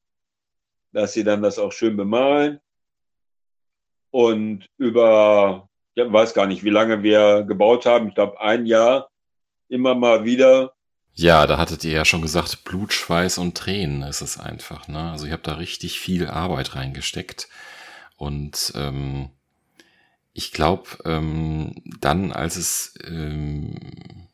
[0.93, 2.61] dass sie dann das auch schön bemalen.
[4.15, 9.11] Und über, ich weiß gar nicht, wie lange wir gebaut haben, ich glaube ein Jahr,
[9.69, 10.73] immer mal wieder.
[11.15, 14.87] Ja, da hattet ihr ja schon gesagt, Blut, Schweiß und Tränen ist es einfach.
[14.87, 15.11] Ne?
[15.11, 17.49] Also ich habe da richtig viel Arbeit reingesteckt.
[18.17, 19.31] Und ähm,
[20.33, 24.29] ich glaube, ähm, dann, als es ähm,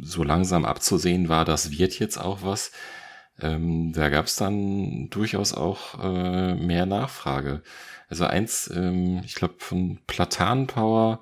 [0.00, 2.72] so langsam abzusehen war, das wird jetzt auch was.
[3.38, 7.62] Ähm, da gab es dann durchaus auch äh, mehr Nachfrage.
[8.08, 11.20] Also eins, ähm, ich glaube von Platanpower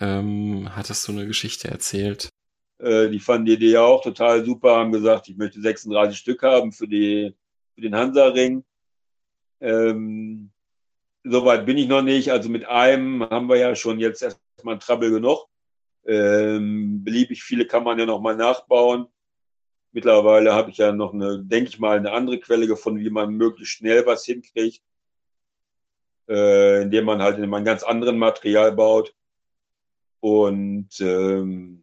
[0.00, 2.28] ähm, hattest du eine Geschichte erzählt.
[2.78, 6.72] Äh, die fanden die Idee auch total super, haben gesagt, ich möchte 36 Stück haben
[6.72, 7.34] für, die,
[7.74, 8.64] für den Hansa-Ring.
[9.60, 10.50] Ähm,
[11.28, 12.30] Soweit bin ich noch nicht.
[12.30, 15.48] Also mit einem haben wir ja schon jetzt erstmal Trouble genug.
[16.06, 19.06] Ähm, beliebig viele kann man ja noch mal nachbauen.
[19.90, 23.34] Mittlerweile habe ich ja noch eine, denke ich mal, eine andere Quelle gefunden, wie man
[23.34, 24.82] möglichst schnell was hinkriegt,
[26.28, 29.14] äh, indem man halt in einem ganz anderen Material baut.
[30.20, 31.82] Und, ähm,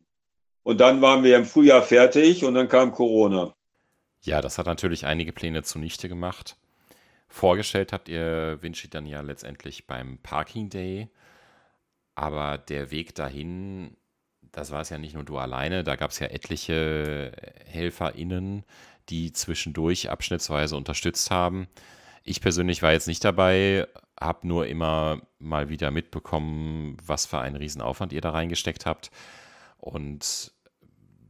[0.63, 3.53] und dann waren wir im Frühjahr fertig und dann kam Corona.
[4.21, 6.57] Ja, das hat natürlich einige Pläne zunichte gemacht.
[7.27, 11.09] Vorgestellt habt ihr Vinci dann ja letztendlich beim Parking Day.
[12.15, 13.97] Aber der Weg dahin
[14.53, 17.33] das war es ja nicht nur du alleine, da gab es ja etliche
[17.65, 18.63] HelferInnen,
[19.09, 21.67] die zwischendurch abschnittsweise unterstützt haben.
[22.23, 23.87] Ich persönlich war jetzt nicht dabei,
[24.19, 29.11] habe nur immer mal wieder mitbekommen, was für einen Riesenaufwand ihr da reingesteckt habt.
[29.77, 30.51] Und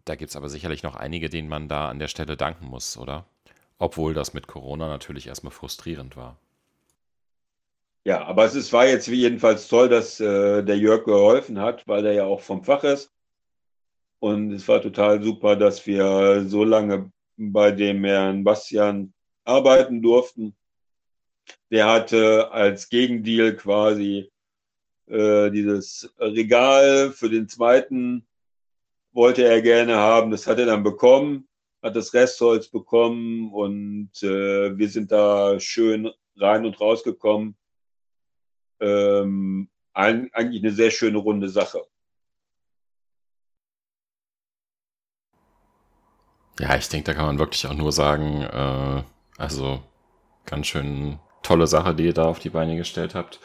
[0.05, 2.97] da gibt es aber sicherlich noch einige, denen man da an der Stelle danken muss,
[2.97, 3.25] oder?
[3.79, 6.37] Obwohl das mit Corona natürlich erstmal frustrierend war.
[8.05, 12.05] Ja, aber es ist, war jetzt jedenfalls toll, dass äh, der Jörg geholfen hat, weil
[12.05, 13.11] er ja auch vom Fach ist.
[14.19, 19.13] Und es war total super, dass wir so lange bei dem Herrn Bastian
[19.45, 20.55] arbeiten durften.
[21.71, 24.31] Der hatte als Gegendeal quasi
[25.07, 28.25] äh, dieses Regal für den zweiten
[29.11, 30.31] wollte er gerne haben.
[30.31, 31.47] Das hat er dann bekommen,
[31.81, 37.55] hat das Restholz bekommen und äh, wir sind da schön rein und rausgekommen
[38.79, 41.85] ähm, ein, eigentlich eine sehr schöne runde Sache.
[46.59, 49.03] Ja, ich denke, da kann man wirklich auch nur sagen, äh,
[49.37, 49.81] also
[50.45, 53.39] ganz schön tolle Sache, die ihr da auf die Beine gestellt habt.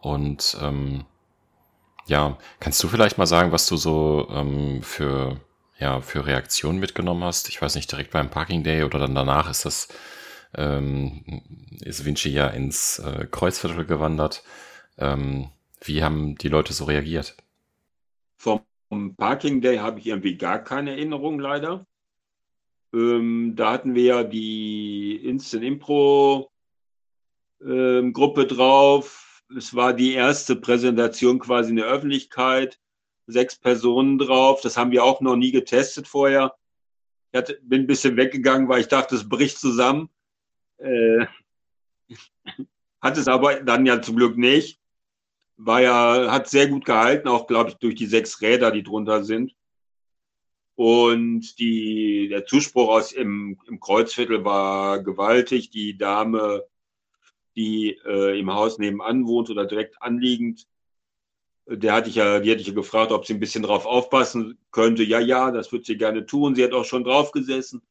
[0.00, 1.04] Und ähm,
[2.06, 5.40] ja, kannst du vielleicht mal sagen, was du so ähm, für,
[5.78, 7.48] ja, für Reaktionen mitgenommen hast?
[7.48, 9.88] Ich weiß nicht, direkt beim Parking Day oder dann danach ist das
[10.54, 11.22] ähm,
[11.80, 14.42] ist Vinci ja ins äh, Kreuzviertel gewandert.
[14.98, 15.50] Ähm,
[15.82, 17.36] wie haben die Leute so reagiert?
[18.36, 18.62] Vom
[19.16, 21.86] Parking Day habe ich irgendwie gar keine Erinnerung leider.
[22.92, 26.50] Ähm, da hatten wir ja die Instant Impro
[27.64, 29.42] ähm, Gruppe drauf.
[29.56, 32.78] Es war die erste Präsentation quasi in der Öffentlichkeit.
[33.26, 34.60] Sechs Personen drauf.
[34.60, 36.54] Das haben wir auch noch nie getestet vorher.
[37.32, 40.08] Ich hatte, bin ein bisschen weggegangen, weil ich dachte, es bricht zusammen.
[40.78, 41.26] Äh,
[43.00, 44.80] hat es aber dann ja zum Glück nicht.
[45.56, 49.24] War ja, hat sehr gut gehalten, auch glaube ich durch die sechs Räder, die drunter
[49.24, 49.54] sind.
[50.74, 55.70] Und die, der Zuspruch aus im, im Kreuzviertel war gewaltig.
[55.70, 56.64] Die Dame,
[57.56, 60.66] die äh, im Haus nebenan wohnt oder direkt anliegend,
[61.66, 64.58] der hatte ich ja, die hätte ich ja gefragt, ob sie ein bisschen drauf aufpassen
[64.72, 65.04] könnte.
[65.04, 66.54] Ja, ja, das würde sie gerne tun.
[66.54, 67.82] Sie hat auch schon drauf gesessen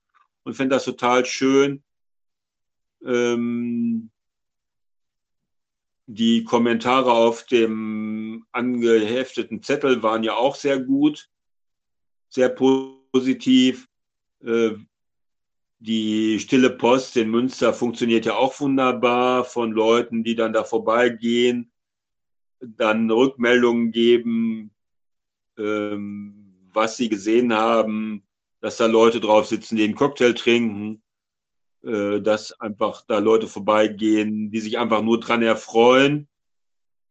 [0.44, 1.84] und fände das total schön.
[3.06, 4.10] Ähm,
[6.08, 11.30] die Kommentare auf dem angehefteten Zettel waren ja auch sehr gut
[12.30, 13.88] sehr positiv.
[14.42, 14.72] Äh,
[15.80, 21.72] die stille Post in Münster funktioniert ja auch wunderbar von Leuten, die dann da vorbeigehen,
[22.60, 24.72] dann Rückmeldungen geben,
[25.58, 28.24] ähm, was sie gesehen haben,
[28.60, 31.02] dass da Leute drauf sitzen, die einen Cocktail trinken,
[31.84, 36.28] äh, dass einfach da Leute vorbeigehen, die sich einfach nur dran erfreuen,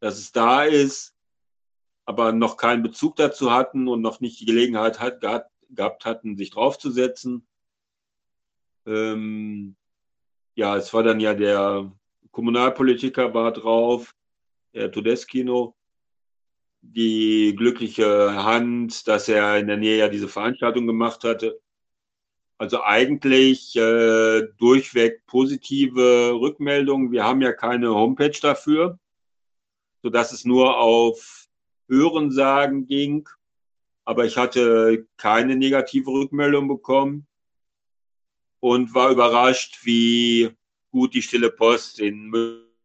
[0.00, 1.14] dass es da ist
[2.08, 6.38] aber noch keinen Bezug dazu hatten und noch nicht die Gelegenheit hat, gehabt, gehabt hatten,
[6.38, 7.46] sich draufzusetzen.
[8.88, 9.76] Ähm,
[10.54, 11.92] ja, es war dann ja der
[12.30, 14.14] Kommunalpolitiker war drauf,
[14.72, 15.76] Herr Todeskino,
[16.80, 21.60] die glückliche Hand, dass er in der Nähe ja diese Veranstaltung gemacht hatte.
[22.56, 27.12] Also eigentlich äh, durchweg positive Rückmeldungen.
[27.12, 28.98] Wir haben ja keine Homepage dafür,
[30.02, 31.46] sodass es nur auf
[31.88, 33.28] Hörensagen ging.
[34.04, 37.27] Aber ich hatte keine negative Rückmeldung bekommen
[38.60, 40.50] und war überrascht, wie
[40.90, 42.30] gut die Stille Post in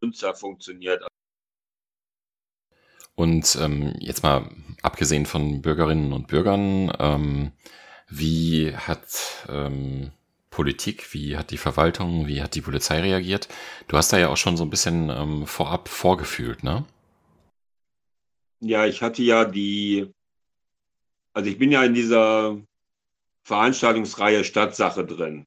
[0.01, 1.03] Münster funktioniert.
[3.15, 4.49] Und ähm, jetzt mal
[4.81, 7.51] abgesehen von Bürgerinnen und Bürgern, ähm,
[8.09, 10.11] wie hat ähm,
[10.49, 13.47] Politik, wie hat die Verwaltung, wie hat die Polizei reagiert?
[13.87, 16.85] Du hast da ja auch schon so ein bisschen ähm, vorab vorgefühlt, ne?
[18.59, 20.11] Ja, ich hatte ja die,
[21.33, 22.57] also ich bin ja in dieser
[23.43, 25.45] Veranstaltungsreihe Stadtsache drin.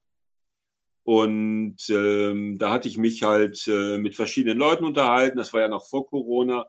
[1.07, 5.39] Und ähm, da hatte ich mich halt äh, mit verschiedenen Leuten unterhalten.
[5.39, 6.67] Das war ja noch vor Corona.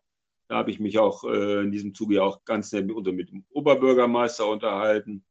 [0.48, 3.32] Da habe ich mich auch äh, in diesem Zuge ja auch ganz nett mit, mit
[3.32, 5.26] dem Oberbürgermeister unterhalten.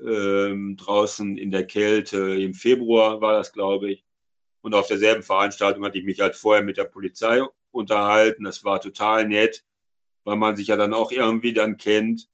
[0.00, 4.04] Ähm, draußen in der Kälte im Februar war das, glaube ich.
[4.62, 8.44] Und auf derselben Veranstaltung hatte ich mich halt vorher mit der Polizei unterhalten.
[8.44, 9.62] Das war total nett
[10.24, 12.28] weil man sich ja dann auch irgendwie dann kennt,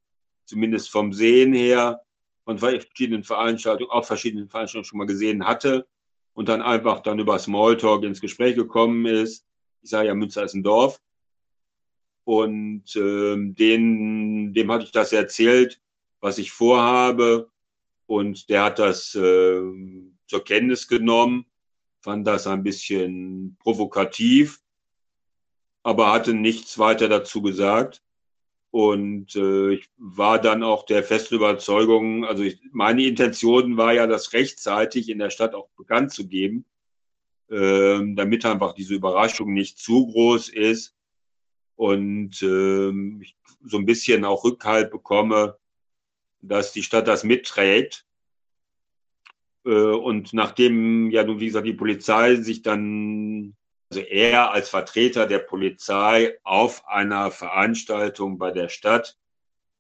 [0.45, 2.03] zumindest vom Sehen her,
[2.49, 5.87] von verschiedenen Veranstaltungen, auch verschiedenen Veranstaltungen schon mal gesehen hatte
[6.33, 9.45] und dann einfach dann über Smalltalk ins Gespräch gekommen ist.
[9.83, 10.99] Ich sage ja, Münster ist ein Dorf.
[12.25, 15.79] Und ähm, den, dem hatte ich das erzählt,
[16.21, 17.51] was ich vorhabe.
[18.07, 19.61] Und der hat das äh,
[20.27, 21.45] zur Kenntnis genommen,
[22.01, 24.63] fand das ein bisschen provokativ
[25.89, 28.03] aber hatte nichts weiter dazu gesagt.
[28.71, 34.07] Und äh, ich war dann auch der festen Überzeugung, also ich, meine Intention war ja,
[34.07, 36.67] das rechtzeitig in der Stadt auch bekannt zu geben,
[37.51, 40.95] ähm, damit einfach diese Überraschung nicht zu groß ist
[41.77, 45.57] und ähm, ich so ein bisschen auch Rückhalt bekomme,
[46.41, 48.05] dass die Stadt das mitträgt.
[49.65, 53.57] Äh, und nachdem ja nun, wie gesagt, die Polizei sich dann
[53.91, 59.17] also er als Vertreter der Polizei auf einer Veranstaltung bei der Stadt,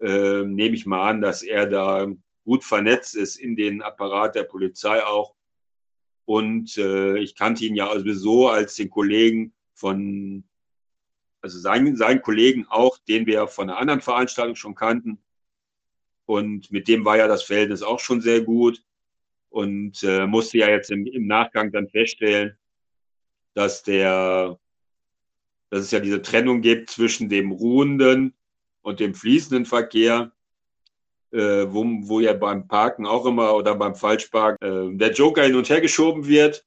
[0.00, 2.06] äh, nehme ich mal an, dass er da
[2.44, 5.34] gut vernetzt ist in den Apparat der Polizei auch.
[6.24, 10.44] Und äh, ich kannte ihn ja sowieso als den Kollegen von,
[11.42, 15.18] also seinen, seinen Kollegen auch, den wir von einer anderen Veranstaltung schon kannten.
[16.24, 18.82] Und mit dem war ja das Verhältnis auch schon sehr gut
[19.50, 22.58] und äh, musste ja jetzt im, im Nachgang dann feststellen,
[23.58, 24.56] dass der,
[25.68, 28.34] dass es ja diese Trennung gibt zwischen dem ruhenden
[28.82, 30.30] und dem fließenden Verkehr,
[31.32, 35.56] äh, wo, wo ja beim Parken auch immer oder beim Falschparken äh, der Joker hin
[35.56, 36.64] und her geschoben wird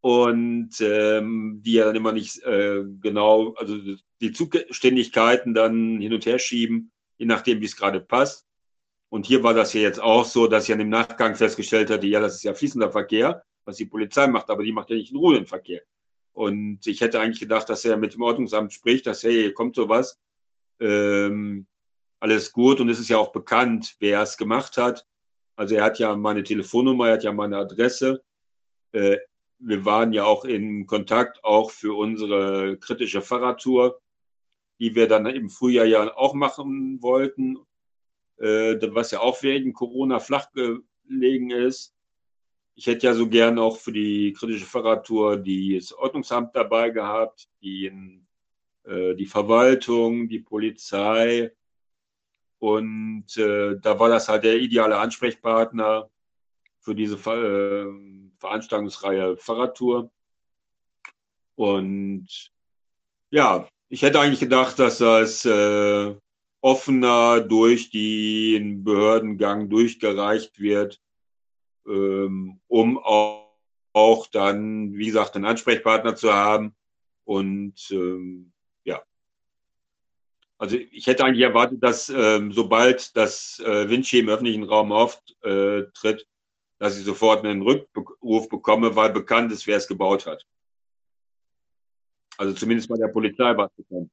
[0.00, 3.78] und ähm, die ja dann immer nicht äh, genau, also
[4.20, 8.44] die Zuständigkeiten dann hin und her schieben, je nachdem, wie es gerade passt.
[9.08, 12.08] Und hier war das ja jetzt auch so, dass ich an dem Nachgang festgestellt hatte,
[12.08, 15.10] ja, das ist ja fließender Verkehr was die Polizei macht, aber die macht ja nicht
[15.10, 15.82] den ruhenden Verkehr.
[16.32, 20.18] Und ich hätte eigentlich gedacht, dass er mit dem Ordnungsamt spricht, dass, hey, kommt sowas,
[20.80, 21.66] ähm,
[22.20, 22.80] alles gut.
[22.80, 25.06] Und es ist ja auch bekannt, wer es gemacht hat.
[25.56, 28.22] Also er hat ja meine Telefonnummer, er hat ja meine Adresse.
[28.92, 29.18] Äh,
[29.58, 34.00] wir waren ja auch in Kontakt auch für unsere kritische Fahrradtour,
[34.78, 37.58] die wir dann im Frühjahr ja auch machen wollten,
[38.38, 41.94] äh, was ja auch wegen Corona flach gelegen ist.
[42.74, 47.92] Ich hätte ja so gern auch für die kritische Fahrradtour das Ordnungsamt dabei gehabt, die,
[48.84, 51.52] äh, die Verwaltung, die Polizei.
[52.58, 56.10] Und äh, da war das halt der ideale Ansprechpartner
[56.80, 57.86] für diese Ver äh,
[58.38, 60.10] Veranstaltungsreihe Fahrradtour.
[61.54, 62.50] Und
[63.30, 66.14] ja, ich hätte eigentlich gedacht, dass das äh,
[66.60, 71.00] offener durch den Behördengang durchgereicht wird,
[71.90, 73.50] ähm, um auch,
[73.92, 76.74] auch, dann, wie gesagt, einen Ansprechpartner zu haben.
[77.24, 78.52] Und ähm,
[78.84, 79.02] ja,
[80.58, 86.26] also ich hätte eigentlich erwartet, dass ähm, sobald das äh, Vinci im öffentlichen Raum auftritt,
[86.78, 90.46] dass ich sofort einen Rückruf bekomme, weil bekannt ist, wer es gebaut hat.
[92.38, 94.10] Also zumindest bei der Polizei war es bekannt.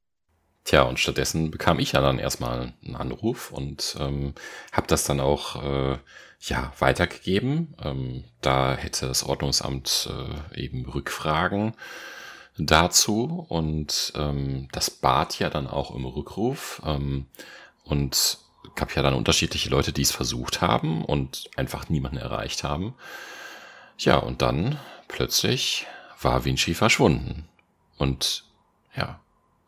[0.68, 4.34] Tja, und stattdessen bekam ich ja dann erstmal einen Anruf und ähm,
[4.70, 5.96] habe das dann auch äh,
[6.40, 7.74] ja weitergegeben.
[7.82, 10.10] Ähm, da hätte das Ordnungsamt
[10.52, 11.72] äh, eben Rückfragen
[12.58, 17.28] dazu und ähm, das bat ja dann auch im Rückruf ähm,
[17.84, 18.36] und
[18.74, 22.94] gab ja dann unterschiedliche Leute, die es versucht haben und einfach niemanden erreicht haben.
[23.96, 25.86] Ja, und dann plötzlich
[26.20, 27.48] war Vinci verschwunden.
[27.96, 28.44] Und
[28.94, 29.18] ja,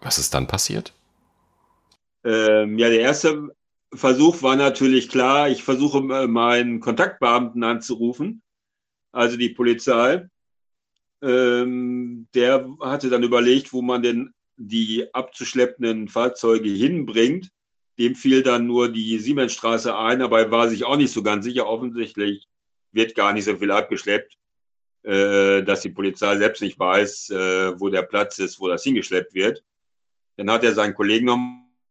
[0.01, 0.93] was ist dann passiert?
[2.25, 3.55] Ähm, ja, der erste
[3.93, 8.43] Versuch war natürlich klar, ich versuche äh, meinen Kontaktbeamten anzurufen,
[9.13, 10.29] also die Polizei.
[11.23, 17.51] Ähm, der hatte dann überlegt, wo man denn die abzuschleppenden Fahrzeuge hinbringt.
[17.99, 21.45] Dem fiel dann nur die Siemensstraße ein, aber er war sich auch nicht so ganz
[21.45, 21.67] sicher.
[21.67, 22.47] Offensichtlich
[22.93, 24.37] wird gar nicht so viel abgeschleppt,
[25.03, 29.35] äh, dass die Polizei selbst nicht weiß, äh, wo der Platz ist, wo das hingeschleppt
[29.35, 29.63] wird.
[30.41, 31.39] Dann hat er seinen Kollegen noch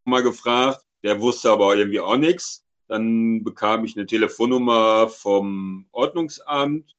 [0.06, 2.66] mal gefragt, der wusste aber irgendwie auch nichts.
[2.88, 6.96] Dann bekam ich eine Telefonnummer vom Ordnungsamt.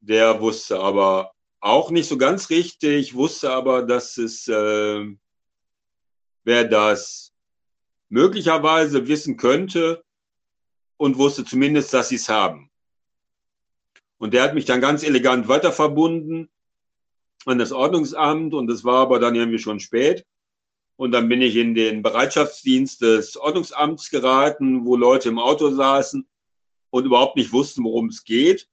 [0.00, 1.30] Der wusste aber
[1.60, 5.06] auch nicht so ganz richtig, wusste aber, dass es, äh,
[6.42, 7.32] wer das
[8.08, 10.02] möglicherweise wissen könnte
[10.96, 12.68] und wusste zumindest, dass sie es haben.
[14.16, 16.48] Und der hat mich dann ganz elegant weiter verbunden
[17.46, 20.26] an das Ordnungsamt und es war aber dann irgendwie schon spät.
[20.98, 26.26] Und dann bin ich in den Bereitschaftsdienst des Ordnungsamts geraten, wo Leute im Auto saßen
[26.90, 28.68] und überhaupt nicht wussten, worum es geht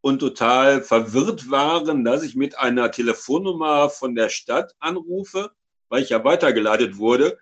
[0.00, 5.50] und total verwirrt waren, dass ich mit einer Telefonnummer von der Stadt anrufe,
[5.88, 7.36] weil ich ja weitergeleitet wurde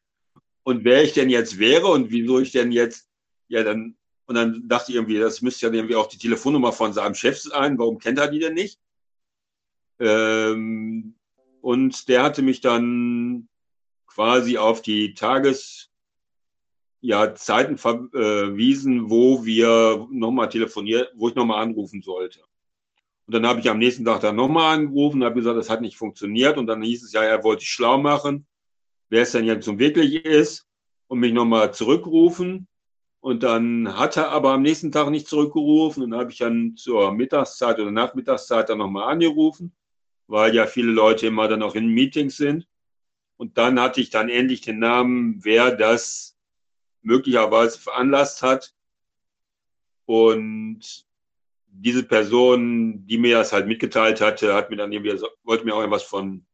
[0.62, 3.11] und wer ich denn jetzt wäre und wieso ich denn jetzt,
[3.49, 3.95] ja dann,
[4.25, 7.39] und dann dachte ich irgendwie, das müsste ja irgendwie auch die Telefonnummer von seinem Chef
[7.39, 8.81] sein, warum kennt er die denn nicht?
[10.01, 11.14] Ähm,
[11.61, 13.51] und der hatte mich dann
[14.14, 15.90] quasi auf die Tageszeiten
[17.00, 17.34] ja,
[17.76, 22.40] verwiesen, wo wir nochmal telefoniert, wo ich nochmal anrufen sollte.
[23.26, 25.80] Und dann habe ich am nächsten Tag dann nochmal angerufen und habe gesagt, das hat
[25.80, 26.58] nicht funktioniert.
[26.58, 28.46] Und dann hieß es ja, er wollte sich schlau machen,
[29.08, 30.66] wer es denn jetzt so wirklich ist
[31.08, 32.68] und mich nochmal zurückrufen.
[33.20, 36.02] Und dann hat er aber am nächsten Tag nicht zurückgerufen.
[36.02, 39.74] Und dann habe ich dann zur Mittagszeit oder Nachmittagszeit dann nochmal angerufen,
[40.26, 42.68] weil ja viele Leute immer dann auch in Meetings sind.
[43.37, 46.37] Und dann hatte ich dann endlich den Namen, wer das
[47.03, 48.74] möglicherweise veranlasst hat.
[50.07, 51.07] Und
[51.66, 55.82] diese Person, die mir das halt mitgeteilt hatte, hat mir dann irgendwie, wollte mir auch
[55.82, 56.47] etwas von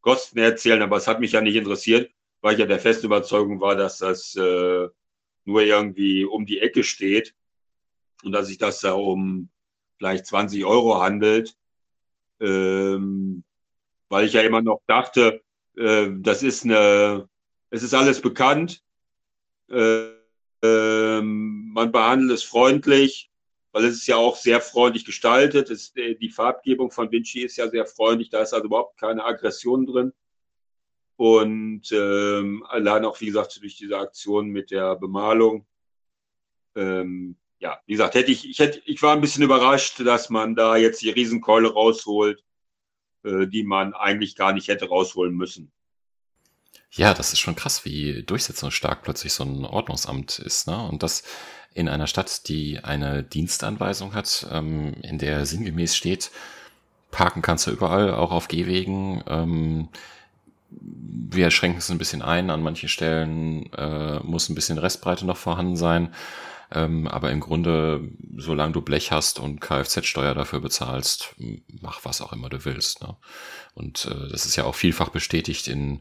[0.00, 2.10] Kosten erzählen, aber es hat mich ja nicht interessiert,
[2.40, 4.88] weil ich ja der festen Überzeugung war, dass das äh,
[5.44, 7.34] nur irgendwie um die Ecke steht
[8.22, 9.48] und dass sich das da um
[9.96, 11.56] vielleicht 20 Euro handelt,
[12.40, 13.44] ähm,
[14.08, 15.42] weil ich ja immer noch dachte,
[15.76, 17.28] äh, das ist eine,
[17.70, 18.82] es ist alles bekannt.
[19.70, 20.08] Äh,
[20.62, 23.30] äh, man behandelt es freundlich,
[23.72, 25.70] weil es ist ja auch sehr freundlich gestaltet.
[25.70, 29.24] Es, äh, die Farbgebung von Vinci ist ja sehr freundlich, da ist also überhaupt keine
[29.24, 30.12] Aggression drin.
[31.16, 35.66] Und ähm, allein auch, wie gesagt, durch diese Aktion mit der Bemalung.
[36.74, 40.56] Ähm, ja, wie gesagt, hätte ich, ich, hätte, ich war ein bisschen überrascht, dass man
[40.56, 42.44] da jetzt die Riesenkeule rausholt
[43.24, 45.70] die man eigentlich gar nicht hätte rausholen müssen.
[46.92, 50.80] Ja, das ist schon krass, wie durchsetzungsstark plötzlich so ein Ordnungsamt ist, ne?
[50.86, 51.24] Und das
[51.74, 56.30] in einer Stadt, die eine Dienstanweisung hat, ähm, in der sinngemäß steht,
[57.10, 59.24] parken kannst du überall, auch auf Gehwegen.
[59.26, 59.88] Ähm,
[60.70, 65.36] wir schränken es ein bisschen ein, an manchen Stellen äh, muss ein bisschen Restbreite noch
[65.36, 66.14] vorhanden sein.
[66.74, 71.34] Ähm, aber im Grunde, solange du Blech hast und Kfz-Steuer dafür bezahlst,
[71.80, 73.00] mach was auch immer du willst.
[73.00, 73.16] Ne?
[73.74, 76.00] Und äh, das ist ja auch vielfach bestätigt in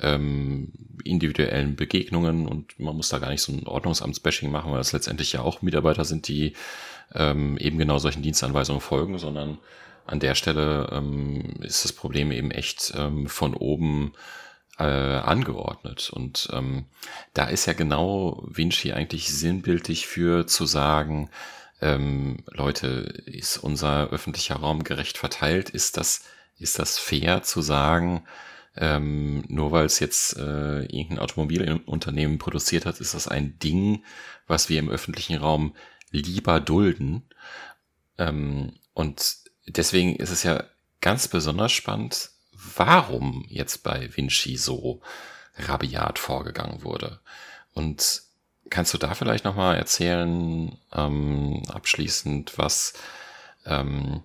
[0.00, 0.72] ähm,
[1.04, 5.32] individuellen Begegnungen und man muss da gar nicht so ein Ordnungsamtsbashing machen, weil das letztendlich
[5.32, 6.54] ja auch Mitarbeiter sind, die
[7.14, 9.58] ähm, eben genau solchen Dienstanweisungen folgen, sondern
[10.06, 14.12] an der Stelle ähm, ist das Problem eben echt ähm, von oben
[14.78, 16.10] äh, angeordnet.
[16.10, 16.86] Und ähm,
[17.34, 21.30] da ist ja genau Vinci eigentlich sinnbildlich für zu sagen,
[21.80, 22.86] ähm, Leute,
[23.26, 25.70] ist unser öffentlicher Raum gerecht verteilt?
[25.70, 26.24] Ist das,
[26.58, 28.24] ist das fair zu sagen,
[28.76, 34.04] ähm, nur weil es jetzt äh, irgendein Automobilunternehmen produziert hat, ist das ein Ding,
[34.46, 35.74] was wir im öffentlichen Raum
[36.10, 37.22] lieber dulden.
[38.18, 40.64] Ähm, und deswegen ist es ja
[41.00, 42.30] ganz besonders spannend,
[42.76, 45.00] warum jetzt bei Vinci so
[45.56, 47.20] rabiat vorgegangen wurde.
[47.74, 48.22] Und
[48.70, 52.94] kannst du da vielleicht nochmal erzählen, ähm, abschließend, was,
[53.66, 54.22] ähm,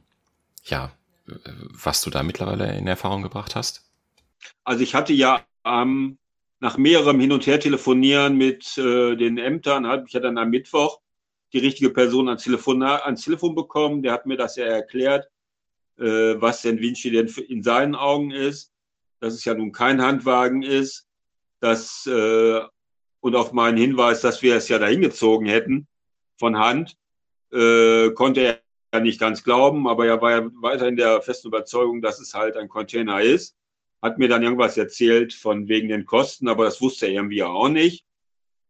[0.65, 0.91] ja,
[1.25, 3.89] was du da mittlerweile in Erfahrung gebracht hast?
[4.63, 6.17] Also ich hatte ja ähm,
[6.59, 10.49] nach mehrerem Hin- und Her telefonieren mit äh, den Ämtern, habe ich ja dann am
[10.49, 10.99] Mittwoch
[11.53, 14.01] die richtige Person ans Telefon, ans Telefon bekommen.
[14.01, 15.29] Der hat mir das ja erklärt
[15.99, 18.71] äh, was denn Vinci denn in seinen Augen ist,
[19.19, 21.07] dass es ja nun kein Handwagen ist,
[21.59, 22.61] dass, äh,
[23.21, 25.87] und auf meinen Hinweis, dass wir es ja dahin gezogen hätten
[26.37, 26.97] von Hand,
[27.51, 28.59] äh, konnte er
[28.93, 32.57] ja nicht ganz glauben, aber er war ja weiterhin der festen Überzeugung, dass es halt
[32.57, 33.55] ein Container ist.
[34.01, 37.69] Hat mir dann irgendwas erzählt von wegen den Kosten, aber das wusste er irgendwie auch
[37.69, 38.05] nicht.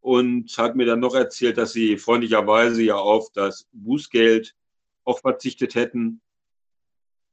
[0.02, 4.54] Und hat mir dann noch erzählt, dass sie freundlicherweise ja auf das Bußgeld
[5.06, 6.22] auch verzichtet hätten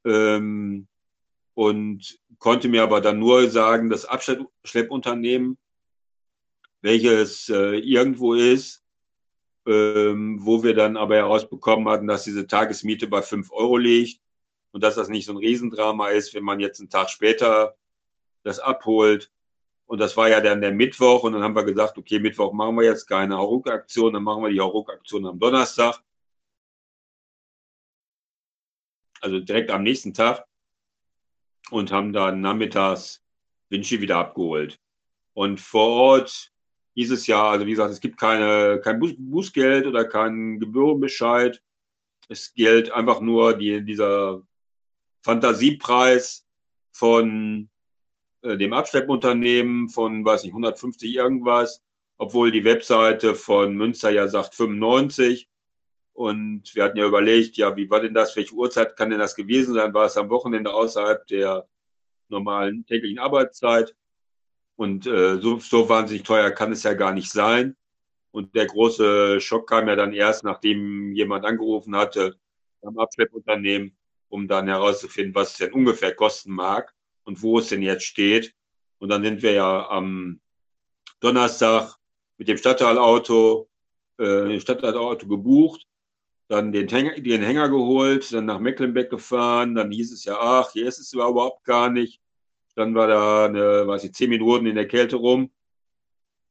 [0.05, 0.87] ähm,
[1.53, 5.57] und konnte mir aber dann nur sagen, das Abschleppunternehmen,
[6.81, 8.83] welches äh, irgendwo ist,
[9.67, 14.21] ähm, wo wir dann aber herausbekommen hatten, dass diese Tagesmiete bei fünf Euro liegt
[14.71, 17.75] und dass das nicht so ein Riesendrama ist, wenn man jetzt einen Tag später
[18.43, 19.31] das abholt.
[19.85, 22.75] Und das war ja dann der Mittwoch und dann haben wir gesagt, okay, Mittwoch machen
[22.77, 26.01] wir jetzt keine Hauruck-Aktion, dann machen wir die Hauruck-Aktion am Donnerstag.
[29.21, 30.45] Also direkt am nächsten Tag
[31.69, 33.21] und haben dann nachmittags
[33.69, 34.79] Vinci wieder abgeholt.
[35.33, 36.51] Und vor Ort
[36.95, 41.61] hieß es ja, also wie gesagt, es gibt keine, kein Bußgeld oder keinen Gebührenbescheid.
[42.27, 44.41] Es gilt einfach nur die, dieser
[45.23, 46.45] Fantasiepreis
[46.91, 47.69] von
[48.41, 51.81] äh, dem Abschleppunternehmen von, weiß nicht, 150 irgendwas,
[52.17, 55.47] obwohl die Webseite von Münster ja sagt 95.
[56.21, 58.35] Und wir hatten ja überlegt, ja, wie war denn das?
[58.35, 59.91] Welche Uhrzeit kann denn das gewesen sein?
[59.91, 61.67] War es am Wochenende außerhalb der
[62.29, 63.95] normalen täglichen Arbeitszeit?
[64.75, 67.75] Und äh, so, so wahnsinnig teuer kann es ja gar nicht sein.
[68.29, 72.35] Und der große Schock kam ja dann erst, nachdem jemand angerufen hatte
[72.83, 73.97] am Abschleppunternehmen,
[74.29, 76.93] um dann herauszufinden, was es denn ungefähr kosten mag
[77.23, 78.53] und wo es denn jetzt steht.
[78.99, 80.39] Und dann sind wir ja am
[81.19, 81.95] Donnerstag
[82.37, 83.67] mit dem Stadtteilauto,
[84.19, 85.87] äh, Stadtteilauto gebucht
[86.51, 90.71] dann den Hänger, den Hänger geholt, dann nach Mecklenbeck gefahren, dann hieß es ja, ach,
[90.73, 92.21] hier ist es überhaupt gar nicht.
[92.75, 95.49] Dann war da, eine, weiß ich, zehn Minuten in der Kälte rum,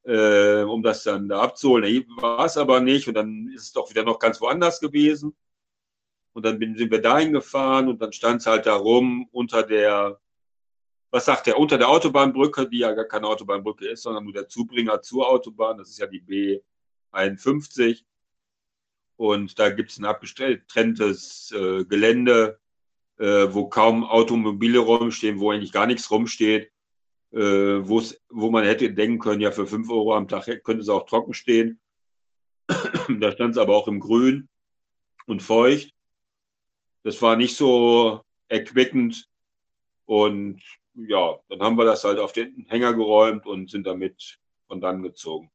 [0.05, 2.07] äh, um das dann da abzuholen.
[2.17, 5.37] Da war es aber nicht und dann ist es doch wieder noch ganz woanders gewesen.
[6.33, 10.19] Und dann sind wir dahin gefahren und dann stand es halt da rum unter der,
[11.11, 14.49] was sagt der, unter der Autobahnbrücke, die ja gar keine Autobahnbrücke ist, sondern nur der
[14.49, 16.23] Zubringer zur Autobahn, das ist ja die
[17.13, 18.05] B51
[19.21, 22.59] und da gibt es ein abgetrenntes äh, Gelände,
[23.19, 26.73] äh, wo kaum Automobile rumstehen, wo eigentlich gar nichts rumsteht,
[27.33, 31.05] äh, wo man hätte denken können, ja, für 5 Euro am Tag könnte es auch
[31.05, 31.79] trocken stehen.
[33.21, 34.49] da stand es aber auch im Grün
[35.27, 35.93] und feucht.
[37.03, 39.29] Das war nicht so erquickend.
[40.07, 40.63] Und
[40.95, 45.03] ja, dann haben wir das halt auf den Hänger geräumt und sind damit von dann
[45.03, 45.51] gezogen.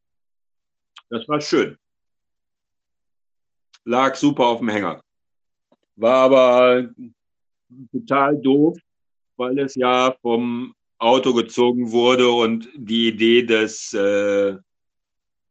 [1.09, 1.79] Das war schön
[3.85, 5.01] lag super auf dem Hänger.
[5.95, 6.89] War aber
[7.91, 8.77] total doof,
[9.37, 14.57] weil es ja vom Auto gezogen wurde und die Idee des äh,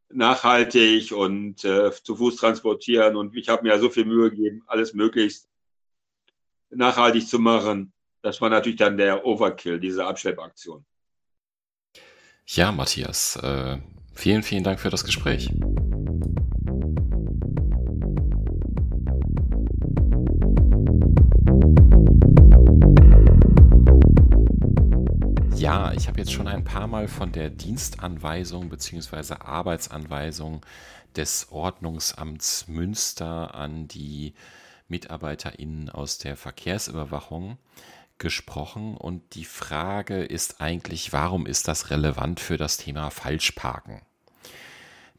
[0.09, 4.63] nachhaltig und äh, zu Fuß transportieren und ich habe mir ja so viel Mühe gegeben,
[4.67, 5.47] alles möglichst
[6.69, 7.91] nachhaltig zu machen.
[8.21, 10.85] Das war natürlich dann der Overkill, diese Abschleppaktion.
[12.47, 13.79] Ja, Matthias, äh,
[14.13, 15.49] vielen, vielen Dank für das Gespräch.
[25.65, 29.37] Ja, ich habe jetzt schon ein paar Mal von der Dienstanweisung bzw.
[29.39, 30.63] Arbeitsanweisung
[31.15, 34.35] des Ordnungsamts Münster an die
[34.89, 37.57] MitarbeiterInnen aus der Verkehrsüberwachung
[38.19, 44.03] gesprochen und die Frage ist eigentlich, warum ist das relevant für das Thema Falschparken?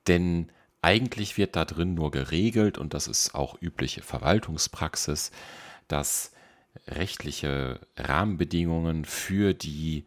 [0.06, 5.32] Denn eigentlich wird da drin nur geregelt und das ist auch übliche Verwaltungspraxis,
[5.88, 6.30] dass
[6.86, 10.06] rechtliche Rahmenbedingungen für die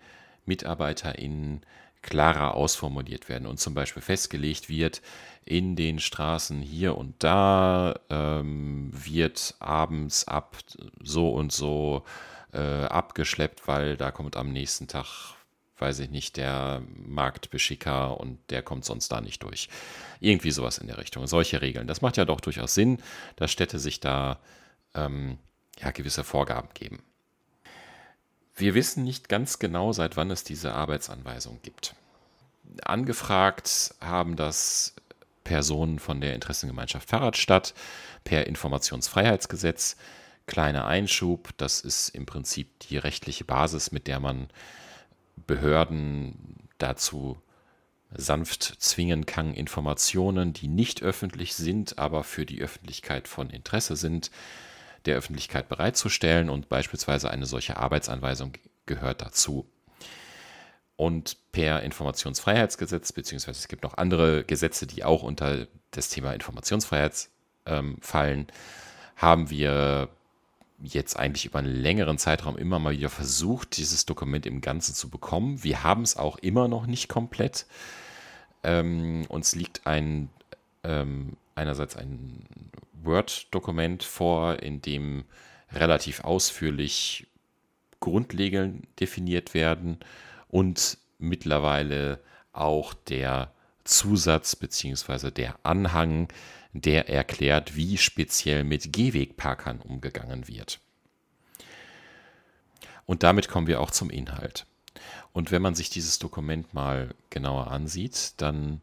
[0.50, 1.62] MitarbeiterInnen
[2.02, 5.02] klarer ausformuliert werden und zum Beispiel festgelegt wird,
[5.46, 10.58] in den Straßen hier und da ähm, wird abends ab
[11.02, 12.04] so und so
[12.54, 15.36] äh, abgeschleppt, weil da kommt am nächsten Tag,
[15.78, 19.70] weiß ich nicht, der Marktbeschicker und der kommt sonst da nicht durch.
[20.20, 21.26] Irgendwie sowas in der Richtung.
[21.28, 21.88] Solche Regeln.
[21.88, 23.02] Das macht ja doch durchaus Sinn,
[23.36, 24.40] dass Städte sich da
[24.94, 25.38] ähm,
[25.80, 27.02] ja, gewisse Vorgaben geben.
[28.60, 31.96] Wir wissen nicht ganz genau, seit wann es diese Arbeitsanweisung gibt.
[32.84, 34.96] Angefragt haben das
[35.46, 37.74] Personen von der Interessengemeinschaft Fahrradstadt
[38.26, 39.96] per Informationsfreiheitsgesetz.
[40.46, 44.50] Kleiner Einschub, das ist im Prinzip die rechtliche Basis, mit der man
[45.48, 47.42] Behörden dazu
[48.12, 54.32] sanft zwingen kann, Informationen, die nicht öffentlich sind, aber für die Öffentlichkeit von Interesse sind,
[55.06, 58.54] der Öffentlichkeit bereitzustellen und beispielsweise eine solche Arbeitsanweisung
[58.86, 59.70] gehört dazu.
[60.96, 67.30] Und per Informationsfreiheitsgesetz, beziehungsweise es gibt noch andere Gesetze, die auch unter das Thema Informationsfreiheit
[67.66, 68.48] ähm, fallen,
[69.16, 70.10] haben wir
[70.82, 75.10] jetzt eigentlich über einen längeren Zeitraum immer mal wieder versucht, dieses Dokument im Ganzen zu
[75.10, 75.64] bekommen.
[75.64, 77.66] Wir haben es auch immer noch nicht komplett.
[78.64, 80.30] Ähm, uns liegt ein
[80.84, 82.46] ähm, einerseits ein
[83.04, 85.26] Word-Dokument vor, in dem
[85.72, 87.28] relativ ausführlich
[88.00, 90.00] Grundregeln definiert werden
[90.48, 92.20] und mittlerweile
[92.54, 93.52] auch der
[93.84, 95.32] Zusatz bzw.
[95.32, 96.32] der Anhang,
[96.74, 100.80] der erklärt, wie speziell mit Gehwegparkern umgegangen wird.
[103.06, 104.66] Und damit kommen wir auch zum Inhalt.
[105.34, 108.82] Und wenn man sich dieses Dokument mal genauer ansieht, dann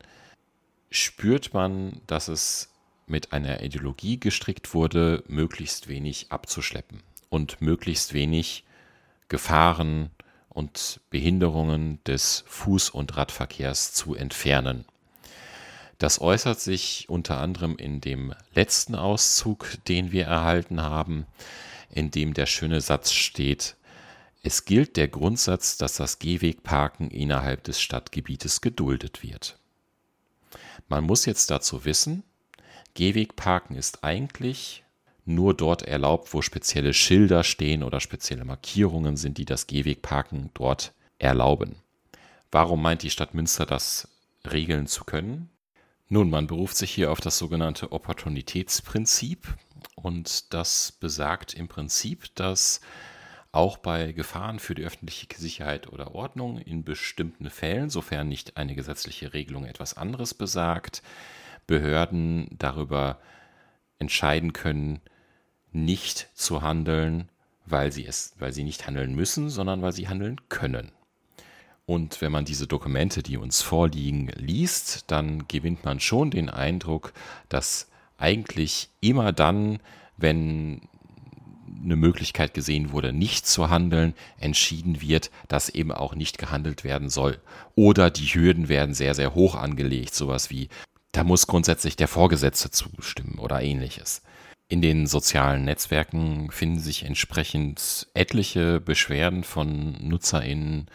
[0.90, 2.72] spürt man, dass es
[3.06, 8.64] mit einer Ideologie gestrickt wurde, möglichst wenig abzuschleppen und möglichst wenig
[9.28, 10.10] Gefahren
[10.48, 14.84] und Behinderungen des Fuß- und Radverkehrs zu entfernen.
[15.98, 21.26] Das äußert sich unter anderem in dem letzten Auszug, den wir erhalten haben,
[21.90, 23.76] in dem der schöne Satz steht,
[24.46, 29.58] es gilt der Grundsatz, dass das Gehwegparken innerhalb des Stadtgebietes geduldet wird.
[30.86, 32.22] Man muss jetzt dazu wissen,
[32.96, 34.82] Gehwegparken ist eigentlich
[35.26, 40.94] nur dort erlaubt, wo spezielle Schilder stehen oder spezielle Markierungen sind, die das Gehwegparken dort
[41.18, 41.76] erlauben.
[42.50, 44.08] Warum meint die Stadt Münster das
[44.50, 45.50] regeln zu können?
[46.08, 49.46] Nun, man beruft sich hier auf das sogenannte Opportunitätsprinzip
[49.96, 52.80] und das besagt im Prinzip, dass
[53.52, 58.74] auch bei Gefahren für die öffentliche Sicherheit oder Ordnung in bestimmten Fällen, sofern nicht eine
[58.74, 61.02] gesetzliche Regelung etwas anderes besagt,
[61.66, 63.18] Behörden darüber
[63.98, 65.00] entscheiden können,
[65.72, 67.28] nicht zu handeln,
[67.66, 70.92] weil sie es, weil sie nicht handeln müssen, sondern weil sie handeln können.
[71.84, 77.12] Und wenn man diese Dokumente, die uns vorliegen, liest, dann gewinnt man schon den Eindruck,
[77.48, 77.88] dass
[78.18, 79.78] eigentlich immer dann,
[80.16, 80.80] wenn
[81.84, 87.08] eine Möglichkeit gesehen wurde, nicht zu handeln, entschieden wird, dass eben auch nicht gehandelt werden
[87.08, 87.38] soll.
[87.76, 90.68] Oder die Hürden werden sehr, sehr hoch angelegt, sowas wie,
[91.16, 94.20] da muss grundsätzlich der Vorgesetzte zustimmen oder ähnliches.
[94.68, 100.88] In den sozialen Netzwerken finden sich entsprechend etliche Beschwerden von NutzerInnen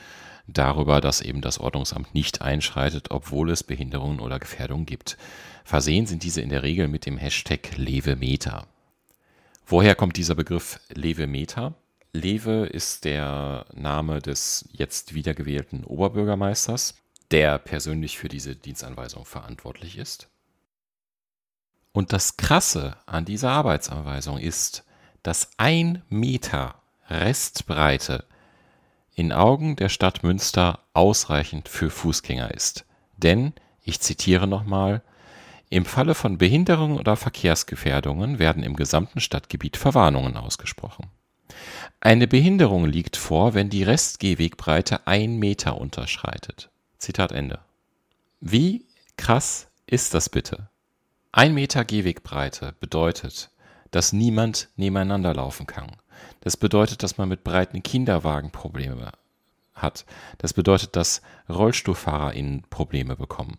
[0.46, 5.18] darüber, dass eben das Ordnungsamt nicht einschreitet, obwohl es Behinderungen oder Gefährdungen gibt.
[5.64, 8.68] Versehen sind diese in der Regel mit dem Hashtag Levemeter.
[9.66, 11.74] Woher kommt dieser Begriff Levemeter?
[12.14, 17.02] Lewe ist der Name des jetzt wiedergewählten Oberbürgermeisters,
[17.32, 20.30] der persönlich für diese Dienstanweisung verantwortlich ist.
[21.94, 24.86] Und das Krasse an dieser Arbeitsanweisung ist,
[25.24, 26.76] dass ein Meter
[27.10, 28.26] Restbreite
[29.14, 32.86] in Augen der Stadt Münster ausreichend für Fußgänger ist.
[33.18, 33.54] Denn,
[33.84, 35.04] ich zitiere nochmal,
[35.70, 41.08] im Falle von Behinderungen oder Verkehrsgefährdungen werden im gesamten Stadtgebiet Verwarnungen ausgesprochen.
[42.00, 46.71] Eine Behinderung liegt vor, wenn die Restgehwegbreite ein Meter unterschreitet.
[47.02, 47.60] Zitat Ende.
[48.42, 48.86] Wie
[49.18, 50.70] krass ist das bitte?
[51.32, 53.50] Ein Meter Gehwegbreite bedeutet,
[53.90, 55.98] dass niemand nebeneinander laufen kann.
[56.42, 59.12] Das bedeutet, dass man mit breiten Kinderwagen Probleme
[59.74, 60.06] hat.
[60.38, 63.58] Das bedeutet, dass RollstuhlfahrerInnen Probleme bekommen.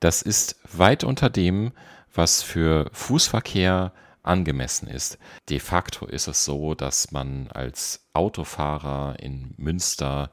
[0.00, 1.70] Das ist weit unter dem,
[2.12, 3.92] was für Fußverkehr
[4.24, 5.18] angemessen ist.
[5.48, 10.32] De facto ist es so, dass man als Autofahrer in Münster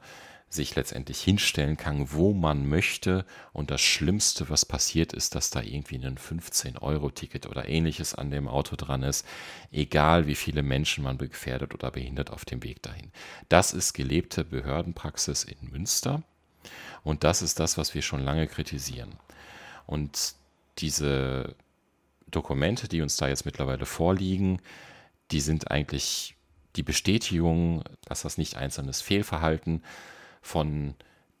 [0.52, 3.24] sich letztendlich hinstellen kann, wo man möchte.
[3.52, 8.48] Und das Schlimmste, was passiert ist, dass da irgendwie ein 15-Euro-Ticket oder ähnliches an dem
[8.48, 9.24] Auto dran ist,
[9.70, 13.12] egal wie viele Menschen man gefährdet oder behindert auf dem Weg dahin.
[13.48, 16.24] Das ist gelebte Behördenpraxis in Münster.
[17.04, 19.14] Und das ist das, was wir schon lange kritisieren.
[19.86, 20.34] Und
[20.78, 21.54] diese
[22.28, 24.60] Dokumente, die uns da jetzt mittlerweile vorliegen,
[25.30, 26.34] die sind eigentlich
[26.74, 29.82] die Bestätigung, dass das nicht einzelnes Fehlverhalten
[30.40, 30.94] von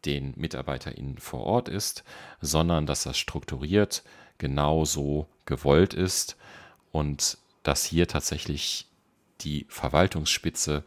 [0.04, 2.04] den MitarbeiterInnen vor Ort ist,
[2.40, 4.02] sondern dass das strukturiert
[4.38, 6.36] genauso gewollt ist
[6.92, 8.86] und dass hier tatsächlich
[9.42, 10.84] die Verwaltungsspitze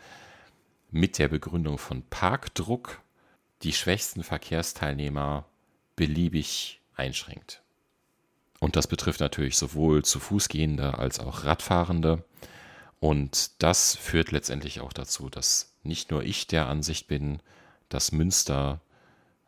[0.92, 3.02] mit der Begründung von Parkdruck
[3.64, 5.46] die schwächsten Verkehrsteilnehmer
[5.96, 7.62] beliebig einschränkt.
[8.60, 12.24] Und das betrifft natürlich sowohl zu Fußgehende als auch Radfahrende.
[13.00, 17.42] Und das führt letztendlich auch dazu, dass nicht nur ich der Ansicht bin,
[17.90, 18.82] dass Münster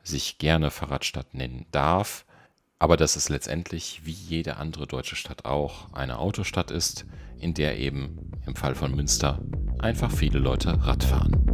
[0.03, 2.25] sich gerne Fahrradstadt nennen darf,
[2.79, 7.05] aber dass es letztendlich wie jede andere deutsche Stadt auch eine Autostadt ist,
[7.39, 9.41] in der eben im Fall von Münster
[9.79, 11.45] einfach viele Leute Rad fahren.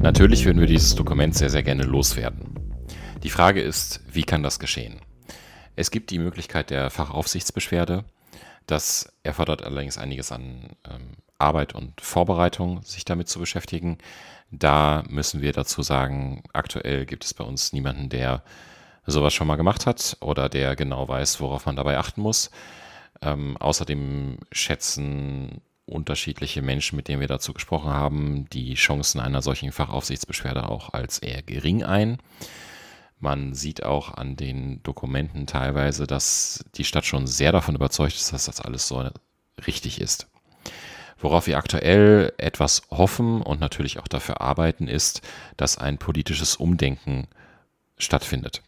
[0.00, 2.54] Natürlich würden wir dieses Dokument sehr, sehr gerne loswerden.
[3.22, 5.00] Die Frage ist, wie kann das geschehen?
[5.76, 8.04] Es gibt die Möglichkeit der Fachaufsichtsbeschwerde.
[8.66, 13.98] Das erfordert allerdings einiges an ähm, Arbeit und Vorbereitung, sich damit zu beschäftigen.
[14.50, 18.42] Da müssen wir dazu sagen, aktuell gibt es bei uns niemanden, der
[19.06, 22.50] sowas schon mal gemacht hat oder der genau weiß, worauf man dabei achten muss.
[23.22, 29.72] Ähm, außerdem schätzen unterschiedliche Menschen, mit denen wir dazu gesprochen haben, die Chancen einer solchen
[29.72, 32.18] Fachaufsichtsbeschwerde auch als eher gering ein.
[33.20, 38.32] Man sieht auch an den Dokumenten teilweise, dass die Stadt schon sehr davon überzeugt ist,
[38.32, 39.10] dass das alles so
[39.66, 40.28] richtig ist.
[41.18, 45.20] Worauf wir aktuell etwas hoffen und natürlich auch dafür arbeiten, ist,
[45.56, 47.26] dass ein politisches Umdenken
[47.96, 48.62] stattfindet.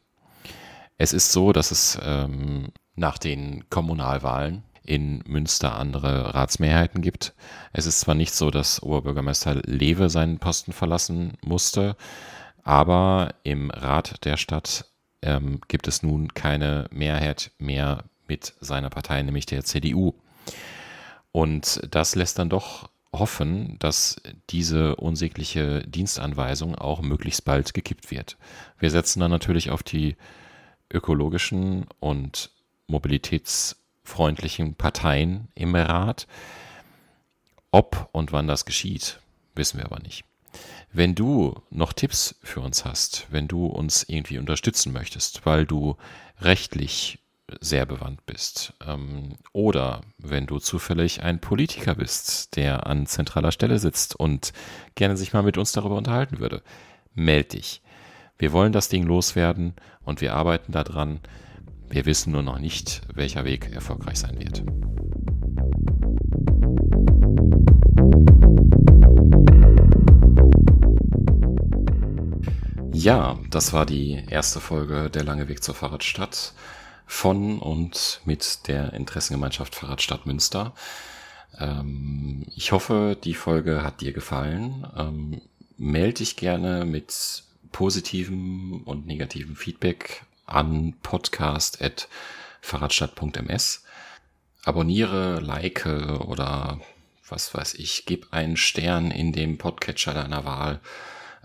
[0.99, 7.35] Es ist so, dass es ähm, nach den Kommunalwahlen in Münster andere Ratsmehrheiten gibt.
[7.73, 11.97] Es ist zwar nicht so, dass Oberbürgermeister Lewe seinen Posten verlassen musste,
[12.65, 14.87] aber im Rat der Stadt
[15.23, 20.15] ähm, gibt es nun keine Mehrheit mehr mit seiner Partei, nämlich der CDU.
[21.33, 24.21] Und das lässt dann doch hoffen, dass
[24.51, 28.37] diese unsägliche Dienstanweisung auch möglichst bald gekippt wird.
[28.79, 30.17] Wir setzen dann natürlich auf die
[30.93, 32.51] ökologischen und
[32.87, 36.27] mobilitätsfreundlichen Parteien im Rat.
[37.71, 39.21] Ob und wann das geschieht,
[39.55, 40.25] wissen wir aber nicht.
[40.93, 45.97] Wenn du noch Tipps für uns hast, wenn du uns irgendwie unterstützen möchtest, weil du
[46.41, 47.21] rechtlich
[47.61, 53.79] sehr bewandt bist, ähm, oder wenn du zufällig ein Politiker bist, der an zentraler Stelle
[53.79, 54.53] sitzt und
[54.95, 56.63] gerne sich mal mit uns darüber unterhalten würde,
[57.15, 57.83] meld dich.
[58.39, 61.21] Wir wollen das Ding loswerden und wir arbeiten daran.
[61.89, 64.63] Wir wissen nur noch nicht, welcher Weg erfolgreich sein wird.
[72.93, 76.53] Ja, das war die erste Folge Der lange Weg zur Fahrradstadt
[77.11, 80.75] von und mit der Interessengemeinschaft Fahrradstadt Münster.
[81.59, 84.87] Ähm, ich hoffe, die Folge hat dir gefallen.
[84.97, 85.41] Ähm,
[85.77, 87.43] melde dich gerne mit
[87.73, 93.85] positivem und negativem Feedback an podcast.fahrradstadt.ms.
[94.65, 96.81] Abonniere, like oder
[97.29, 100.81] was weiß ich, gib einen Stern in dem Podcatcher deiner Wahl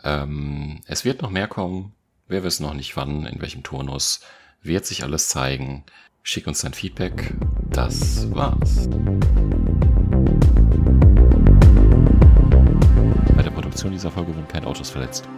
[0.03, 1.93] ähm, es wird noch mehr kommen.
[2.27, 4.21] Wir wissen noch nicht wann, in welchem Turnus.
[4.65, 5.83] Wird sich alles zeigen.
[6.23, 7.35] Schick uns dein Feedback.
[7.69, 8.89] Das war's.
[13.35, 15.29] Bei der Produktion dieser Folge wurden keine Autos verletzt.